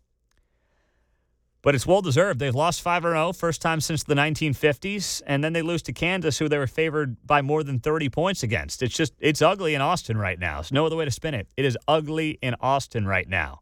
but 1.64 1.74
it's 1.74 1.88
well 1.88 2.02
deserved. 2.02 2.40
They've 2.40 2.54
lost 2.54 2.82
5 2.82 3.02
0, 3.02 3.34
first 3.34 3.62
time 3.62 3.82
since 3.82 4.04
the 4.04 4.14
1950s, 4.14 5.24
and 5.26 5.44
then 5.44 5.54
they 5.54 5.64
lose 5.64 5.82
to 5.84 5.94
Kansas, 5.94 6.38
who 6.38 6.48
they 6.48 6.58
were 6.60 6.68
favored 6.68 7.26
by 7.26 7.42
more 7.42 7.64
than 7.64 7.80
30 7.80 8.10
points 8.10 8.44
against. 8.44 8.84
It's 8.84 8.94
just, 8.94 9.14
it's 9.20 9.42
ugly 9.42 9.74
in 9.74 9.82
Austin 9.82 10.18
right 10.18 10.38
now. 10.38 10.56
There's 10.58 10.74
no 10.74 10.86
other 10.86 10.98
way 10.98 11.06
to 11.06 11.12
spin 11.12 11.34
it. 11.34 11.48
It 11.58 11.66
is 11.66 11.78
ugly 11.88 12.38
in 12.42 12.56
Austin 12.60 13.08
right 13.08 13.28
now. 13.28 13.62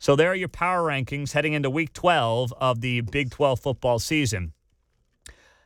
So 0.00 0.16
there 0.16 0.32
are 0.32 0.34
your 0.34 0.48
power 0.48 0.88
rankings 0.88 1.32
heading 1.32 1.52
into 1.52 1.68
week 1.68 1.92
12 1.92 2.54
of 2.54 2.80
the 2.80 3.02
Big 3.02 3.30
12 3.30 3.60
football 3.60 3.98
season. 3.98 4.54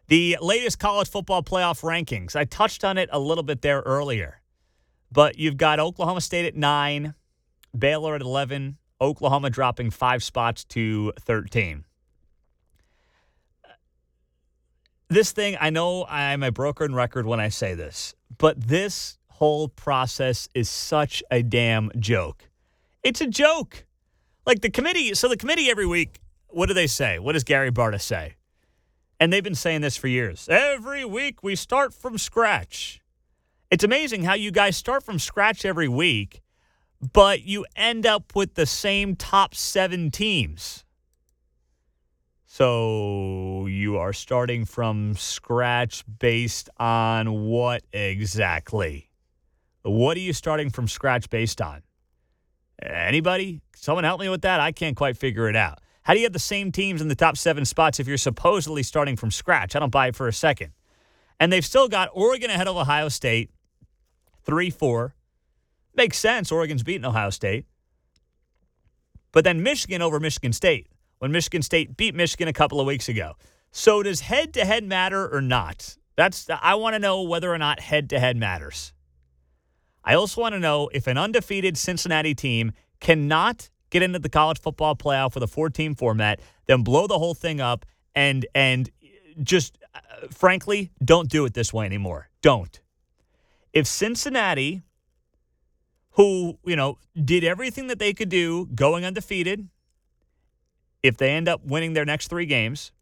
The 0.08 0.36
latest 0.42 0.80
college 0.80 1.08
football 1.08 1.44
playoff 1.44 1.82
rankings, 1.82 2.34
I 2.34 2.44
touched 2.44 2.82
on 2.82 2.98
it 2.98 3.08
a 3.12 3.20
little 3.20 3.44
bit 3.44 3.62
there 3.62 3.80
earlier, 3.86 4.42
but 5.12 5.38
you've 5.38 5.56
got 5.56 5.78
Oklahoma 5.78 6.20
State 6.20 6.46
at 6.46 6.56
nine, 6.56 7.14
Baylor 7.78 8.16
at 8.16 8.22
11, 8.22 8.76
Oklahoma 9.00 9.50
dropping 9.50 9.92
five 9.92 10.20
spots 10.24 10.64
to 10.64 11.12
13. 11.20 11.84
This 15.08 15.30
thing, 15.30 15.56
I 15.60 15.70
know 15.70 16.06
I'm 16.06 16.42
a 16.42 16.50
broken 16.50 16.92
record 16.92 17.24
when 17.24 17.38
I 17.38 17.50
say 17.50 17.74
this, 17.74 18.16
but 18.36 18.60
this 18.60 19.16
whole 19.28 19.68
process 19.68 20.48
is 20.54 20.68
such 20.68 21.22
a 21.30 21.44
damn 21.44 21.92
joke. 22.00 22.50
It's 23.04 23.20
a 23.20 23.28
joke. 23.28 23.84
Like 24.46 24.61
the 24.61 24.70
committee, 24.70 25.14
so 25.14 25.28
the 25.28 25.37
committee 25.37 25.70
every 25.70 25.87
week, 25.87 26.20
what 26.48 26.66
do 26.66 26.74
they 26.74 26.87
say? 26.87 27.18
What 27.18 27.33
does 27.33 27.44
Gary 27.44 27.70
Barta 27.70 28.00
say? 28.00 28.35
And 29.18 29.33
they've 29.33 29.44
been 29.44 29.54
saying 29.54 29.80
this 29.80 29.96
for 29.96 30.09
years. 30.09 30.48
Every 30.48 31.04
week 31.04 31.42
we 31.42 31.57
start 31.57 31.94
from 31.94 32.18
scratch. 32.18 33.00
It's 33.70 33.85
amazing 33.85 34.24
how 34.24 34.35
you 34.35 34.50
guys 34.50 34.76
start 34.76 35.02
from 35.02 35.18
scratch 35.18 35.64
every 35.64 35.88
week 35.88 36.42
but 37.12 37.42
you 37.42 37.66
end 37.76 38.07
up 38.07 38.35
with 38.35 38.54
the 38.54 38.66
same 38.66 39.16
top 39.16 39.54
seven 39.54 40.11
teams. 40.11 40.85
So 42.46 43.66
you 43.66 43.98
are 43.98 44.12
starting 44.12 44.64
from 44.64 45.16
scratch 45.16 46.04
based 46.18 46.70
on 46.78 47.42
what 47.42 47.83
exactly? 47.92 49.11
What 49.83 50.16
are 50.16 50.20
you 50.20 50.33
starting 50.33 50.70
from 50.70 50.87
scratch 50.87 51.28
based 51.28 51.61
on? 51.61 51.83
Anybody? 52.82 53.60
Someone 53.76 54.04
help 54.04 54.20
me 54.20 54.28
with 54.28 54.42
that? 54.42 54.60
I 54.60 54.72
can't 54.72 54.96
quite 54.96 55.16
figure 55.16 55.48
it 55.48 55.56
out. 55.56 55.80
How 56.02 56.12
do 56.12 56.20
you 56.20 56.26
have 56.26 56.32
the 56.32 56.38
same 56.38 56.70
teams 56.70 57.00
in 57.00 57.08
the 57.08 57.14
top 57.14 57.37
seven 57.37 57.64
spots 57.64 57.98
if 57.98 58.06
you're 58.06 58.18
supposedly 58.18 58.82
starting 58.82 59.16
from 59.16 59.30
scratch? 59.30 59.74
I 59.74 59.78
don't 59.78 59.92
buy 59.92 60.08
it 60.08 60.16
for 60.16 60.28
a 60.28 60.32
second. 60.32 60.72
And 61.40 61.52
they've 61.52 61.64
still 61.64 61.88
got 61.88 62.10
Oregon 62.12 62.50
ahead 62.50 62.68
of 62.68 62.76
Ohio 62.76 63.08
State, 63.08 63.50
3 64.44 64.70
4. 64.70 65.14
Makes 65.96 66.18
sense. 66.18 66.52
Oregon's 66.52 66.82
beaten 66.82 67.04
Ohio 67.04 67.30
State. 67.30 67.66
But 69.32 69.44
then 69.44 69.62
Michigan 69.62 70.02
over 70.02 70.20
Michigan 70.20 70.52
State 70.52 70.88
when 71.18 71.32
Michigan 71.32 71.62
State 71.62 71.96
beat 71.96 72.14
Michigan 72.14 72.48
a 72.48 72.52
couple 72.52 72.80
of 72.80 72.87
weeks 72.87 73.08
ago. 73.08 73.32
So 73.72 74.02
does 74.02 74.20
head 74.20 74.54
to 74.54 74.64
head 74.64 74.84
matter 74.84 75.28
or 75.32 75.40
not? 75.40 75.96
That's 76.16 76.48
I 76.50 76.74
want 76.74 76.94
to 76.94 76.98
know 76.98 77.22
whether 77.22 77.52
or 77.52 77.58
not 77.58 77.80
head 77.80 78.10
to 78.10 78.20
head 78.20 78.37
matters. 78.37 78.92
I 80.04 80.14
also 80.14 80.40
want 80.40 80.54
to 80.54 80.58
know 80.58 80.90
if 80.92 81.06
an 81.06 81.18
undefeated 81.18 81.76
Cincinnati 81.76 82.34
team 82.34 82.72
cannot 83.00 83.70
get 83.90 84.02
into 84.02 84.18
the 84.18 84.28
college 84.28 84.60
football 84.60 84.94
playoff 84.94 85.34
with 85.34 85.42
a 85.42 85.48
four 85.48 85.70
team 85.70 85.94
format, 85.94 86.40
then 86.66 86.82
blow 86.82 87.06
the 87.06 87.18
whole 87.18 87.34
thing 87.34 87.60
up 87.60 87.86
and 88.14 88.46
and 88.54 88.90
just 89.42 89.78
uh, 89.94 89.98
frankly 90.30 90.90
don't 91.04 91.28
do 91.28 91.44
it 91.44 91.54
this 91.54 91.72
way 91.72 91.86
anymore. 91.86 92.28
Don't. 92.42 92.80
If 93.72 93.86
Cincinnati 93.86 94.82
who, 96.14 96.58
you 96.64 96.76
know, 96.76 96.98
did 97.22 97.42
everything 97.42 97.88
that 97.88 97.98
they 97.98 98.12
could 98.12 98.28
do 98.28 98.66
going 98.74 99.04
undefeated 99.04 99.68
if 101.02 101.16
they 101.16 101.30
end 101.30 101.48
up 101.48 101.64
winning 101.64 101.92
their 101.92 102.04
next 102.04 102.28
three 102.28 102.46
games, 102.46 102.92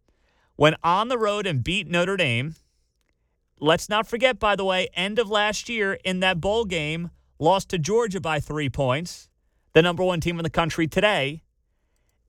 went 0.56 0.76
on 0.82 1.08
the 1.08 1.18
road 1.18 1.46
and 1.46 1.62
beat 1.62 1.86
Notre 1.86 2.16
Dame. 2.16 2.54
Let's 3.62 3.88
not 3.88 4.08
forget, 4.08 4.40
by 4.40 4.56
the 4.56 4.64
way, 4.64 4.88
end 4.92 5.20
of 5.20 5.30
last 5.30 5.68
year 5.68 5.92
in 6.04 6.18
that 6.18 6.40
bowl 6.40 6.64
game, 6.64 7.10
lost 7.38 7.68
to 7.68 7.78
Georgia 7.78 8.20
by 8.20 8.40
three 8.40 8.68
points, 8.68 9.28
the 9.72 9.82
number 9.82 10.02
one 10.02 10.20
team 10.20 10.36
in 10.40 10.42
the 10.42 10.50
country 10.50 10.88
today. 10.88 11.44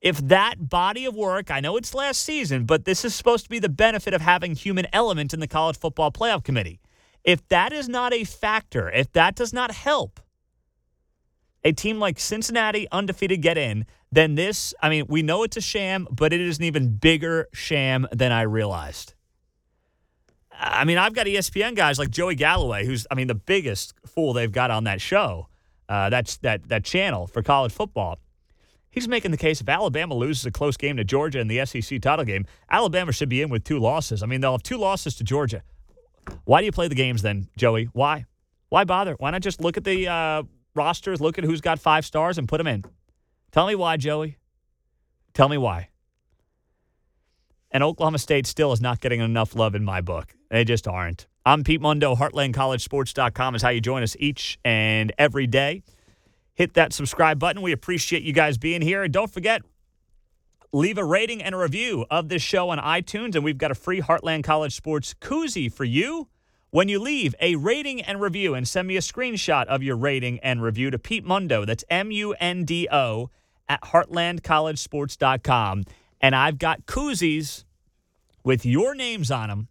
If 0.00 0.18
that 0.28 0.68
body 0.68 1.04
of 1.06 1.16
work, 1.16 1.50
I 1.50 1.58
know 1.58 1.76
it's 1.76 1.92
last 1.92 2.22
season, 2.22 2.66
but 2.66 2.84
this 2.84 3.04
is 3.04 3.16
supposed 3.16 3.42
to 3.42 3.50
be 3.50 3.58
the 3.58 3.68
benefit 3.68 4.14
of 4.14 4.20
having 4.20 4.54
human 4.54 4.86
element 4.92 5.34
in 5.34 5.40
the 5.40 5.48
college 5.48 5.76
football 5.76 6.12
playoff 6.12 6.44
committee. 6.44 6.78
If 7.24 7.48
that 7.48 7.72
is 7.72 7.88
not 7.88 8.14
a 8.14 8.22
factor, 8.22 8.88
if 8.88 9.12
that 9.14 9.34
does 9.34 9.52
not 9.52 9.72
help 9.72 10.20
a 11.64 11.72
team 11.72 11.98
like 11.98 12.20
Cincinnati 12.20 12.86
undefeated 12.92 13.42
get 13.42 13.58
in, 13.58 13.86
then 14.12 14.36
this, 14.36 14.72
I 14.80 14.88
mean, 14.88 15.06
we 15.08 15.22
know 15.22 15.42
it's 15.42 15.56
a 15.56 15.60
sham, 15.60 16.06
but 16.12 16.32
it 16.32 16.40
is 16.40 16.58
an 16.58 16.64
even 16.64 16.96
bigger 16.96 17.48
sham 17.52 18.06
than 18.12 18.30
I 18.30 18.42
realized. 18.42 19.13
I 20.58 20.84
mean, 20.84 20.98
I've 20.98 21.14
got 21.14 21.26
ESPN 21.26 21.74
guys 21.74 21.98
like 21.98 22.10
Joey 22.10 22.34
Galloway, 22.34 22.86
who's, 22.86 23.06
I 23.10 23.14
mean, 23.14 23.26
the 23.26 23.34
biggest 23.34 23.94
fool 24.06 24.32
they've 24.32 24.52
got 24.52 24.70
on 24.70 24.84
that 24.84 25.00
show. 25.00 25.48
Uh, 25.88 26.08
that's 26.08 26.38
that 26.38 26.68
that 26.68 26.84
channel 26.84 27.26
for 27.26 27.42
college 27.42 27.72
football. 27.72 28.18
He's 28.90 29.08
making 29.08 29.32
the 29.32 29.36
case 29.36 29.60
if 29.60 29.68
Alabama 29.68 30.14
loses 30.14 30.46
a 30.46 30.50
close 30.50 30.76
game 30.76 30.96
to 30.96 31.04
Georgia 31.04 31.40
in 31.40 31.48
the 31.48 31.64
SEC 31.66 32.00
title 32.00 32.24
game, 32.24 32.46
Alabama 32.70 33.12
should 33.12 33.28
be 33.28 33.42
in 33.42 33.50
with 33.50 33.64
two 33.64 33.78
losses. 33.80 34.22
I 34.22 34.26
mean, 34.26 34.40
they'll 34.40 34.52
have 34.52 34.62
two 34.62 34.78
losses 34.78 35.16
to 35.16 35.24
Georgia. 35.24 35.62
Why 36.44 36.60
do 36.60 36.66
you 36.66 36.72
play 36.72 36.88
the 36.88 36.94
games 36.94 37.20
then, 37.20 37.48
Joey? 37.56 37.86
Why? 37.92 38.24
Why 38.68 38.84
bother? 38.84 39.14
Why 39.18 39.30
not 39.32 39.42
just 39.42 39.60
look 39.60 39.76
at 39.76 39.84
the 39.84 40.08
uh, 40.08 40.42
rosters, 40.74 41.20
look 41.20 41.38
at 41.38 41.44
who's 41.44 41.60
got 41.60 41.80
five 41.80 42.06
stars, 42.06 42.38
and 42.38 42.48
put 42.48 42.58
them 42.58 42.66
in? 42.66 42.84
Tell 43.50 43.66
me 43.66 43.74
why, 43.74 43.96
Joey. 43.96 44.38
Tell 45.34 45.48
me 45.48 45.58
why. 45.58 45.88
And 47.74 47.82
Oklahoma 47.82 48.18
State 48.18 48.46
still 48.46 48.72
is 48.72 48.80
not 48.80 49.00
getting 49.00 49.20
enough 49.20 49.56
love 49.56 49.74
in 49.74 49.84
my 49.84 50.00
book. 50.00 50.32
They 50.48 50.64
just 50.64 50.86
aren't. 50.86 51.26
I'm 51.44 51.64
Pete 51.64 51.80
Mundo. 51.80 52.14
HeartlandCollegeSports.com 52.14 53.56
is 53.56 53.62
how 53.62 53.70
you 53.70 53.80
join 53.80 54.04
us 54.04 54.16
each 54.20 54.60
and 54.64 55.12
every 55.18 55.48
day. 55.48 55.82
Hit 56.54 56.74
that 56.74 56.92
subscribe 56.92 57.40
button. 57.40 57.62
We 57.62 57.72
appreciate 57.72 58.22
you 58.22 58.32
guys 58.32 58.58
being 58.58 58.80
here. 58.80 59.02
And 59.02 59.12
don't 59.12 59.30
forget, 59.30 59.62
leave 60.72 60.98
a 60.98 61.04
rating 61.04 61.42
and 61.42 61.52
a 61.52 61.58
review 61.58 62.06
of 62.12 62.28
this 62.28 62.42
show 62.42 62.68
on 62.68 62.78
iTunes. 62.78 63.34
And 63.34 63.42
we've 63.42 63.58
got 63.58 63.72
a 63.72 63.74
free 63.74 64.00
Heartland 64.00 64.44
College 64.44 64.76
Sports 64.76 65.12
koozie 65.20 65.70
for 65.70 65.84
you. 65.84 66.28
When 66.70 66.88
you 66.88 67.00
leave 67.00 67.34
a 67.40 67.56
rating 67.56 68.02
and 68.02 68.20
review 68.20 68.54
and 68.54 68.68
send 68.68 68.86
me 68.86 68.96
a 68.96 69.00
screenshot 69.00 69.66
of 69.66 69.82
your 69.82 69.96
rating 69.96 70.38
and 70.40 70.62
review 70.62 70.92
to 70.92 70.98
Pete 70.98 71.24
Mundo, 71.24 71.64
that's 71.64 71.84
M 71.90 72.12
U 72.12 72.34
N 72.34 72.64
D 72.64 72.86
O, 72.90 73.30
at 73.68 73.82
heartlandcollegesports.com. 73.82 75.84
And 76.24 76.34
I've 76.34 76.56
got 76.56 76.86
koozies 76.86 77.64
with 78.44 78.64
your 78.64 78.94
names 78.94 79.30
on 79.30 79.50
them 79.50 79.68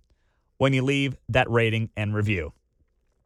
when 0.60 0.72
you 0.72 0.84
leave 0.84 1.18
that 1.30 1.50
rating 1.50 1.90
and 1.98 2.14
review. 2.14 2.54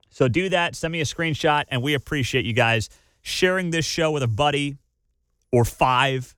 So 0.09 0.29
do 0.29 0.47
that. 0.47 0.77
Send 0.77 0.93
me 0.93 1.01
a 1.01 1.03
screenshot, 1.03 1.65
and 1.67 1.81
we 1.83 1.93
appreciate 1.93 2.45
you 2.45 2.53
guys 2.53 2.87
sharing 3.21 3.71
this 3.71 3.83
show 3.83 4.11
with 4.11 4.23
a 4.23 4.29
buddy 4.29 4.77
or 5.51 5.65
five, 5.65 6.37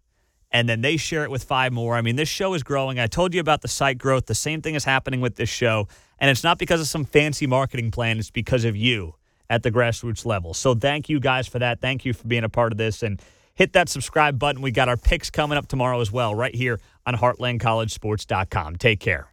and 0.49 0.67
then 0.67 0.81
they 0.81 0.97
share 0.97 1.23
it 1.23 1.29
with 1.29 1.43
five 1.43 1.71
more. 1.71 1.95
I 1.95 2.01
mean, 2.01 2.15
this 2.15 2.27
show 2.27 2.55
is 2.55 2.63
growing. 2.63 2.97
I 2.97 3.05
told 3.05 3.35
you 3.35 3.39
about 3.39 3.61
the 3.61 3.67
site 3.67 3.99
growth. 3.99 4.25
The 4.25 4.33
same 4.33 4.63
thing 4.63 4.73
is 4.73 4.83
happening 4.83 5.21
with 5.21 5.35
this 5.35 5.47
show. 5.47 5.87
And 6.17 6.31
it's 6.31 6.43
not 6.43 6.57
because 6.57 6.81
of 6.81 6.87
some 6.87 7.05
fancy 7.05 7.45
marketing 7.45 7.91
plan, 7.91 8.17
it's 8.17 8.31
because 8.31 8.65
of 8.65 8.75
you 8.75 9.13
at 9.47 9.61
the 9.61 9.69
grassroots 9.69 10.25
level. 10.25 10.55
So 10.55 10.73
thank 10.73 11.07
you 11.07 11.19
guys 11.19 11.47
for 11.47 11.59
that. 11.59 11.81
Thank 11.81 12.03
you 12.03 12.13
for 12.13 12.27
being 12.27 12.43
a 12.43 12.49
part 12.49 12.71
of 12.71 12.79
this. 12.79 13.03
And 13.03 13.21
hit 13.59 13.73
that 13.73 13.89
subscribe 13.89 14.39
button. 14.39 14.63
We 14.63 14.71
got 14.71 14.89
our 14.89 14.97
picks 14.97 15.29
coming 15.29 15.57
up 15.57 15.67
tomorrow 15.67 15.99
as 15.99 16.11
well, 16.11 16.33
right 16.33 16.55
here 16.55 16.79
on 17.05 17.15
HeartlandCollegeSports.com. 17.15 18.77
Take 18.77 19.01
care. 19.01 19.28